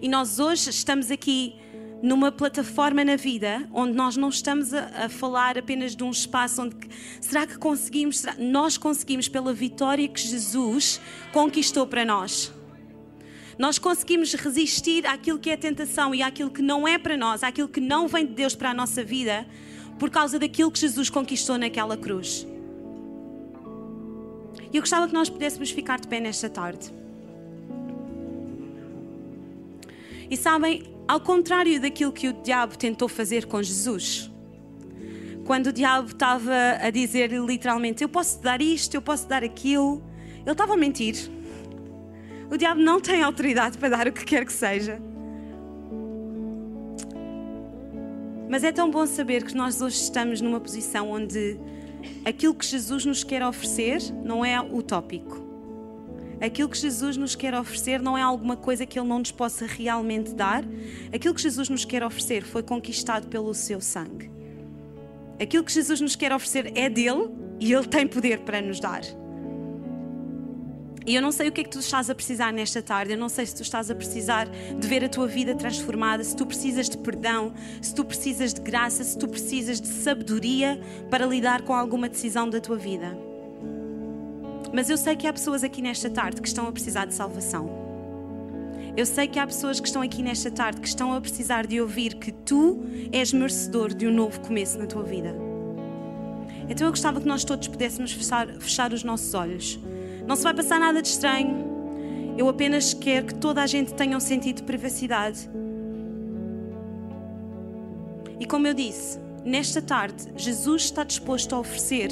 E 0.00 0.08
nós 0.08 0.38
hoje 0.38 0.70
estamos 0.70 1.10
aqui 1.10 1.56
numa 2.02 2.30
plataforma 2.30 3.04
na 3.04 3.16
vida 3.16 3.68
onde 3.72 3.92
nós 3.92 4.16
não 4.16 4.28
estamos 4.28 4.72
a, 4.72 5.04
a 5.04 5.08
falar 5.08 5.58
apenas 5.58 5.96
de 5.96 6.04
um 6.04 6.10
espaço 6.10 6.62
onde 6.62 6.76
será 7.20 7.46
que 7.46 7.58
conseguimos, 7.58 8.20
será, 8.20 8.36
nós 8.38 8.76
conseguimos 8.78 9.28
pela 9.28 9.52
vitória 9.52 10.06
que 10.06 10.20
Jesus 10.20 11.00
conquistou 11.32 11.86
para 11.86 12.04
nós. 12.04 12.52
Nós 13.58 13.76
conseguimos 13.76 14.32
resistir 14.34 15.04
àquilo 15.04 15.38
que 15.38 15.50
é 15.50 15.56
tentação 15.56 16.14
e 16.14 16.22
àquilo 16.22 16.50
que 16.50 16.62
não 16.62 16.86
é 16.86 16.96
para 16.96 17.16
nós, 17.16 17.42
àquilo 17.42 17.68
que 17.68 17.80
não 17.80 18.06
vem 18.06 18.24
de 18.24 18.32
Deus 18.32 18.54
para 18.54 18.70
a 18.70 18.74
nossa 18.74 19.02
vida, 19.02 19.44
por 19.98 20.10
causa 20.10 20.38
daquilo 20.38 20.70
que 20.70 20.78
Jesus 20.78 21.10
conquistou 21.10 21.58
naquela 21.58 21.96
cruz. 21.96 22.46
E 24.72 24.76
eu 24.76 24.82
gostava 24.82 25.08
que 25.08 25.14
nós 25.14 25.28
pudéssemos 25.28 25.70
ficar 25.70 25.98
de 25.98 26.06
pé 26.06 26.20
nesta 26.20 26.48
tarde. 26.48 26.92
E 30.30 30.36
sabem, 30.36 30.82
ao 31.06 31.20
contrário 31.20 31.80
daquilo 31.80 32.12
que 32.12 32.28
o 32.28 32.32
diabo 32.32 32.76
tentou 32.76 33.08
fazer 33.08 33.46
com 33.46 33.62
Jesus, 33.62 34.30
quando 35.46 35.68
o 35.68 35.72
diabo 35.72 36.08
estava 36.08 36.52
a 36.80 36.90
dizer 36.90 37.32
literalmente: 37.32 38.02
Eu 38.02 38.08
posso 38.08 38.40
dar 38.42 38.60
isto, 38.60 38.94
eu 38.94 39.00
posso 39.00 39.26
dar 39.26 39.42
aquilo, 39.42 40.02
ele 40.40 40.50
estava 40.50 40.74
a 40.74 40.76
mentir. 40.76 41.30
O 42.50 42.56
diabo 42.56 42.80
não 42.80 43.00
tem 43.00 43.22
autoridade 43.22 43.78
para 43.78 43.88
dar 43.88 44.06
o 44.06 44.12
que 44.12 44.24
quer 44.24 44.44
que 44.44 44.52
seja. 44.52 45.00
Mas 48.50 48.64
é 48.64 48.72
tão 48.72 48.90
bom 48.90 49.06
saber 49.06 49.44
que 49.44 49.54
nós 49.54 49.80
hoje 49.80 49.96
estamos 49.96 50.40
numa 50.40 50.60
posição 50.60 51.10
onde 51.10 51.58
aquilo 52.24 52.54
que 52.54 52.64
Jesus 52.64 53.04
nos 53.04 53.22
quer 53.22 53.42
oferecer 53.42 54.00
não 54.24 54.42
é 54.42 54.58
utópico 54.60 55.47
aquilo 56.40 56.68
que 56.68 56.78
Jesus 56.78 57.16
nos 57.16 57.34
quer 57.34 57.54
oferecer 57.54 58.00
não 58.00 58.16
é 58.16 58.22
alguma 58.22 58.56
coisa 58.56 58.86
que 58.86 58.98
Ele 58.98 59.08
não 59.08 59.18
nos 59.18 59.32
possa 59.32 59.66
realmente 59.66 60.34
dar. 60.34 60.64
Aquilo 61.12 61.34
que 61.34 61.42
Jesus 61.42 61.68
nos 61.68 61.84
quer 61.84 62.02
oferecer 62.02 62.42
foi 62.44 62.62
conquistado 62.62 63.28
pelo 63.28 63.52
seu 63.54 63.80
sangue. 63.80 64.30
Aquilo 65.40 65.64
que 65.64 65.72
Jesus 65.72 66.00
nos 66.00 66.16
quer 66.16 66.32
oferecer 66.32 66.72
é 66.76 66.88
dele 66.88 67.30
e 67.60 67.72
Ele 67.72 67.86
tem 67.86 68.06
poder 68.06 68.40
para 68.40 68.60
nos 68.60 68.80
dar. 68.80 69.02
E 71.08 71.14
eu 71.14 71.22
não 71.22 71.32
sei 71.32 71.48
o 71.48 71.52
que 71.52 71.62
é 71.62 71.64
que 71.64 71.70
tu 71.70 71.78
estás 71.78 72.10
a 72.10 72.14
precisar 72.14 72.52
nesta 72.52 72.82
tarde, 72.82 73.12
eu 73.12 73.18
não 73.18 73.30
sei 73.30 73.46
se 73.46 73.54
tu 73.54 73.62
estás 73.62 73.90
a 73.90 73.94
precisar 73.94 74.46
de 74.46 74.86
ver 74.86 75.02
a 75.02 75.08
tua 75.08 75.26
vida 75.26 75.54
transformada, 75.54 76.22
se 76.22 76.36
tu 76.36 76.44
precisas 76.44 76.86
de 76.86 76.98
perdão, 76.98 77.54
se 77.80 77.94
tu 77.94 78.04
precisas 78.04 78.52
de 78.52 78.60
graça, 78.60 79.02
se 79.02 79.16
tu 79.16 79.26
precisas 79.26 79.80
de 79.80 79.88
sabedoria 79.88 80.78
para 81.08 81.24
lidar 81.24 81.62
com 81.62 81.72
alguma 81.72 82.10
decisão 82.10 82.50
da 82.50 82.60
tua 82.60 82.76
vida. 82.76 83.27
Mas 84.72 84.90
eu 84.90 84.96
sei 84.96 85.16
que 85.16 85.26
há 85.26 85.32
pessoas 85.32 85.64
aqui 85.64 85.80
nesta 85.80 86.10
tarde 86.10 86.40
que 86.40 86.48
estão 86.48 86.66
a 86.66 86.72
precisar 86.72 87.06
de 87.06 87.14
salvação. 87.14 87.88
Eu 88.96 89.06
sei 89.06 89.28
que 89.28 89.38
há 89.38 89.46
pessoas 89.46 89.78
que 89.78 89.86
estão 89.86 90.02
aqui 90.02 90.22
nesta 90.22 90.50
tarde 90.50 90.80
que 90.80 90.88
estão 90.88 91.12
a 91.12 91.20
precisar 91.20 91.66
de 91.66 91.80
ouvir 91.80 92.14
que 92.14 92.32
tu 92.32 92.80
és 93.12 93.32
merecedor 93.32 93.94
de 93.94 94.06
um 94.06 94.12
novo 94.12 94.40
começo 94.40 94.78
na 94.78 94.86
tua 94.86 95.04
vida. 95.04 95.34
Então 96.68 96.86
eu 96.86 96.90
gostava 96.90 97.20
que 97.20 97.26
nós 97.26 97.44
todos 97.44 97.68
pudéssemos 97.68 98.12
fechar, 98.12 98.48
fechar 98.54 98.92
os 98.92 99.04
nossos 99.04 99.32
olhos. 99.34 99.78
Não 100.26 100.36
se 100.36 100.42
vai 100.42 100.52
passar 100.52 100.78
nada 100.78 101.00
de 101.00 101.08
estranho. 101.08 101.66
Eu 102.36 102.48
apenas 102.48 102.92
quero 102.92 103.26
que 103.26 103.34
toda 103.36 103.62
a 103.62 103.66
gente 103.66 103.94
tenha 103.94 104.16
um 104.16 104.20
sentido 104.20 104.56
de 104.56 104.62
privacidade. 104.64 105.48
E 108.38 108.46
como 108.46 108.66
eu 108.66 108.74
disse, 108.74 109.18
nesta 109.44 109.80
tarde, 109.80 110.26
Jesus 110.36 110.82
está 110.82 111.04
disposto 111.04 111.54
a 111.54 111.60
oferecer 111.60 112.10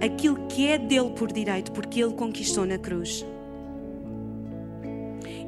aquilo 0.00 0.46
que 0.48 0.66
é 0.66 0.78
dele 0.78 1.10
por 1.10 1.32
direito, 1.32 1.72
porque 1.72 2.02
ele 2.02 2.14
conquistou 2.14 2.66
na 2.66 2.78
cruz. 2.78 3.24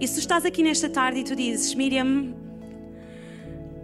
E 0.01 0.07
se 0.07 0.21
estás 0.21 0.45
aqui 0.45 0.63
nesta 0.63 0.89
tarde 0.89 1.21
e 1.21 1.25
tu 1.25 1.35
dizes, 1.35 1.75
Miriam, 1.75 2.35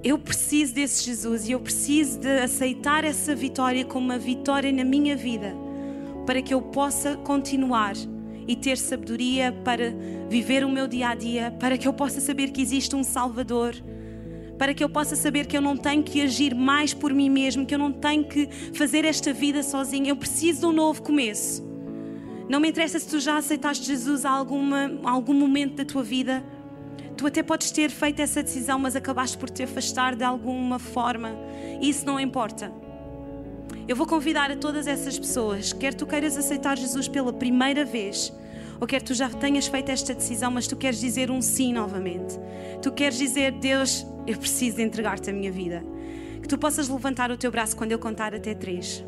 eu 0.02 0.18
preciso 0.18 0.74
desse 0.74 1.04
Jesus 1.04 1.48
e 1.48 1.52
eu 1.52 1.60
preciso 1.60 2.20
de 2.20 2.28
aceitar 2.40 3.04
essa 3.04 3.34
vitória 3.34 3.84
como 3.84 4.06
uma 4.06 4.18
vitória 4.18 4.70
na 4.70 4.84
minha 4.84 5.16
vida, 5.16 5.54
para 6.26 6.40
que 6.40 6.54
eu 6.54 6.60
possa 6.60 7.16
continuar 7.16 7.94
e 8.46 8.54
ter 8.54 8.76
sabedoria 8.76 9.50
para 9.64 9.92
viver 10.28 10.64
o 10.64 10.68
meu 10.68 10.86
dia 10.86 11.08
a 11.08 11.14
dia, 11.14 11.50
para 11.58 11.78
que 11.78 11.88
eu 11.88 11.92
possa 11.92 12.20
saber 12.20 12.50
que 12.50 12.60
existe 12.60 12.94
um 12.94 13.02
Salvador 13.02 13.74
para 14.58 14.72
que 14.72 14.82
eu 14.82 14.88
possa 14.88 15.16
saber 15.16 15.46
que 15.46 15.56
eu 15.56 15.60
não 15.60 15.76
tenho 15.76 16.02
que 16.02 16.20
agir 16.20 16.54
mais 16.54 16.94
por 16.94 17.12
mim 17.12 17.28
mesmo, 17.28 17.66
que 17.66 17.74
eu 17.74 17.78
não 17.78 17.92
tenho 17.92 18.24
que 18.24 18.48
fazer 18.74 19.04
esta 19.04 19.32
vida 19.32 19.62
sozinho. 19.62 20.08
Eu 20.08 20.16
preciso 20.16 20.60
de 20.60 20.66
um 20.66 20.72
novo 20.72 21.02
começo. 21.02 21.62
Não 22.48 22.60
me 22.60 22.68
interessa 22.68 22.98
se 22.98 23.08
tu 23.08 23.18
já 23.18 23.36
aceitaste 23.36 23.86
Jesus 23.86 24.24
a 24.24 24.30
alguma, 24.30 24.98
algum 25.02 25.34
momento 25.34 25.76
da 25.76 25.84
tua 25.84 26.02
vida. 26.02 26.44
Tu 27.16 27.26
até 27.26 27.42
podes 27.42 27.70
ter 27.70 27.90
feito 27.90 28.20
essa 28.20 28.42
decisão, 28.42 28.78
mas 28.78 28.94
acabaste 28.96 29.38
por 29.38 29.48
te 29.48 29.62
afastar 29.62 30.14
de 30.14 30.24
alguma 30.24 30.78
forma. 30.78 31.30
Isso 31.80 32.04
não 32.04 32.20
importa. 32.20 32.72
Eu 33.86 33.96
vou 33.96 34.06
convidar 34.06 34.50
a 34.50 34.56
todas 34.56 34.86
essas 34.86 35.18
pessoas, 35.18 35.72
quer 35.72 35.92
tu 35.92 36.06
queiras 36.06 36.38
aceitar 36.38 36.76
Jesus 36.76 37.06
pela 37.06 37.32
primeira 37.32 37.84
vez, 37.84 38.32
ou 38.80 38.86
quer 38.86 39.02
tu 39.02 39.14
já 39.14 39.28
tenhas 39.28 39.66
feito 39.66 39.90
esta 39.90 40.14
decisão, 40.14 40.50
mas 40.50 40.66
tu 40.66 40.76
queres 40.76 41.00
dizer 41.00 41.30
um 41.30 41.40
sim 41.40 41.72
novamente. 41.72 42.38
Tu 42.82 42.92
queres 42.92 43.18
dizer, 43.18 43.52
Deus, 43.52 44.06
eu 44.26 44.36
preciso 44.36 44.80
entregar-te 44.80 45.30
a 45.30 45.32
minha 45.32 45.50
vida. 45.50 45.84
Que 46.40 46.48
tu 46.48 46.58
possas 46.58 46.88
levantar 46.88 47.30
o 47.30 47.36
teu 47.36 47.50
braço 47.50 47.76
quando 47.76 47.92
eu 47.92 47.98
contar 47.98 48.34
até 48.34 48.54
três. 48.54 49.04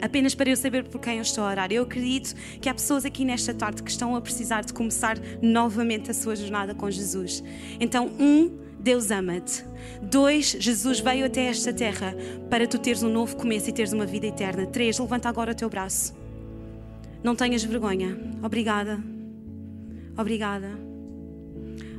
Apenas 0.00 0.34
para 0.34 0.50
eu 0.50 0.56
saber 0.56 0.84
por 0.84 1.00
quem 1.00 1.16
eu 1.16 1.22
estou 1.22 1.44
a 1.44 1.50
orar. 1.50 1.72
Eu 1.72 1.82
acredito 1.82 2.34
que 2.60 2.68
há 2.68 2.74
pessoas 2.74 3.04
aqui 3.04 3.24
nesta 3.24 3.54
tarde 3.54 3.82
que 3.82 3.90
estão 3.90 4.14
a 4.14 4.20
precisar 4.20 4.64
de 4.64 4.72
começar 4.72 5.18
novamente 5.40 6.10
a 6.10 6.14
sua 6.14 6.36
jornada 6.36 6.74
com 6.74 6.90
Jesus. 6.90 7.42
Então, 7.80 8.10
um, 8.18 8.50
Deus 8.78 9.10
ama-te. 9.10 9.64
Dois, 10.02 10.56
Jesus 10.60 11.00
veio 11.00 11.26
até 11.26 11.46
esta 11.46 11.72
terra 11.72 12.14
para 12.50 12.66
tu 12.66 12.78
teres 12.78 13.02
um 13.02 13.08
novo 13.08 13.36
começo 13.36 13.68
e 13.70 13.72
teres 13.72 13.92
uma 13.92 14.06
vida 14.06 14.26
eterna. 14.26 14.66
Três, 14.66 14.98
levanta 14.98 15.28
agora 15.28 15.52
o 15.52 15.54
teu 15.54 15.68
braço. 15.68 16.25
Não 17.26 17.34
tenhas 17.34 17.64
vergonha. 17.64 18.16
Obrigada. 18.40 19.02
Obrigada. 20.16 20.70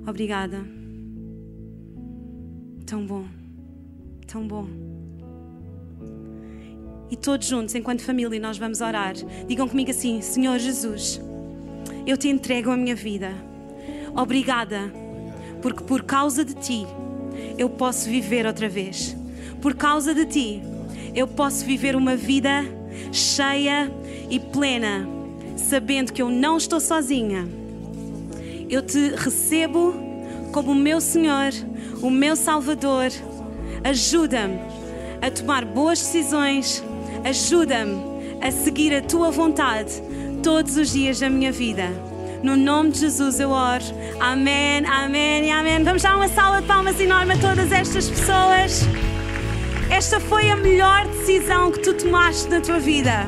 Obrigada. 0.07 0.65
Tão 2.85 3.05
bom. 3.05 3.25
Tão 4.25 4.47
bom. 4.47 4.69
E 7.11 7.17
todos 7.17 7.45
juntos, 7.45 7.75
enquanto 7.75 8.03
família, 8.03 8.39
nós 8.39 8.57
vamos 8.57 8.79
orar. 8.79 9.15
Digam 9.45 9.67
comigo 9.67 9.91
assim: 9.91 10.21
Senhor 10.21 10.57
Jesus, 10.59 11.19
eu 12.05 12.15
te 12.15 12.29
entrego 12.29 12.71
a 12.71 12.77
minha 12.77 12.95
vida. 12.95 13.33
Obrigada, 14.15 14.89
porque 15.61 15.83
por 15.83 16.03
causa 16.03 16.45
de 16.45 16.53
ti 16.53 16.87
eu 17.57 17.69
posso 17.69 18.09
viver 18.09 18.45
outra 18.45 18.69
vez. 18.69 19.13
Por 19.61 19.75
causa 19.75 20.15
de 20.15 20.25
ti 20.25 20.61
eu 21.13 21.27
posso 21.27 21.65
viver 21.65 21.97
uma 21.97 22.15
vida 22.15 22.63
cheia 23.11 23.91
e 24.29 24.39
plena, 24.39 25.16
sabendo 25.57 26.13
que 26.13 26.21
eu 26.21 26.29
não 26.29 26.57
estou 26.57 26.79
sozinha. 26.79 27.47
Eu 28.69 28.81
te 28.81 29.09
recebo 29.15 29.93
como 30.51 30.71
o 30.71 30.75
meu 30.75 31.01
Senhor, 31.01 31.51
o 32.01 32.09
meu 32.09 32.35
Salvador. 32.35 33.11
Ajuda-me 33.83 34.59
a 35.21 35.31
tomar 35.31 35.65
boas 35.65 35.99
decisões 35.99 36.83
Ajuda-me 37.23 37.97
a 38.41 38.51
seguir 38.51 38.93
a 38.93 39.01
tua 39.01 39.31
vontade 39.31 40.01
todos 40.43 40.77
os 40.77 40.91
dias 40.91 41.19
da 41.19 41.29
minha 41.29 41.51
vida. 41.51 41.89
No 42.43 42.55
nome 42.55 42.91
de 42.91 42.99
Jesus 42.99 43.39
eu 43.39 43.49
oro. 43.49 43.83
Amém, 44.19 44.85
amém 44.85 45.45
e 45.45 45.51
amém. 45.51 45.83
Vamos 45.83 46.03
dar 46.03 46.15
uma 46.15 46.27
salva 46.27 46.61
de 46.61 46.67
palmas 46.67 46.99
enorme 46.99 47.33
a 47.33 47.37
todas 47.37 47.71
estas 47.71 48.09
pessoas. 48.09 48.81
Esta 49.89 50.19
foi 50.19 50.49
a 50.49 50.55
melhor 50.55 51.07
decisão 51.07 51.71
que 51.71 51.79
tu 51.79 51.93
tomaste 51.93 52.49
na 52.49 52.61
tua 52.61 52.79
vida. 52.79 53.27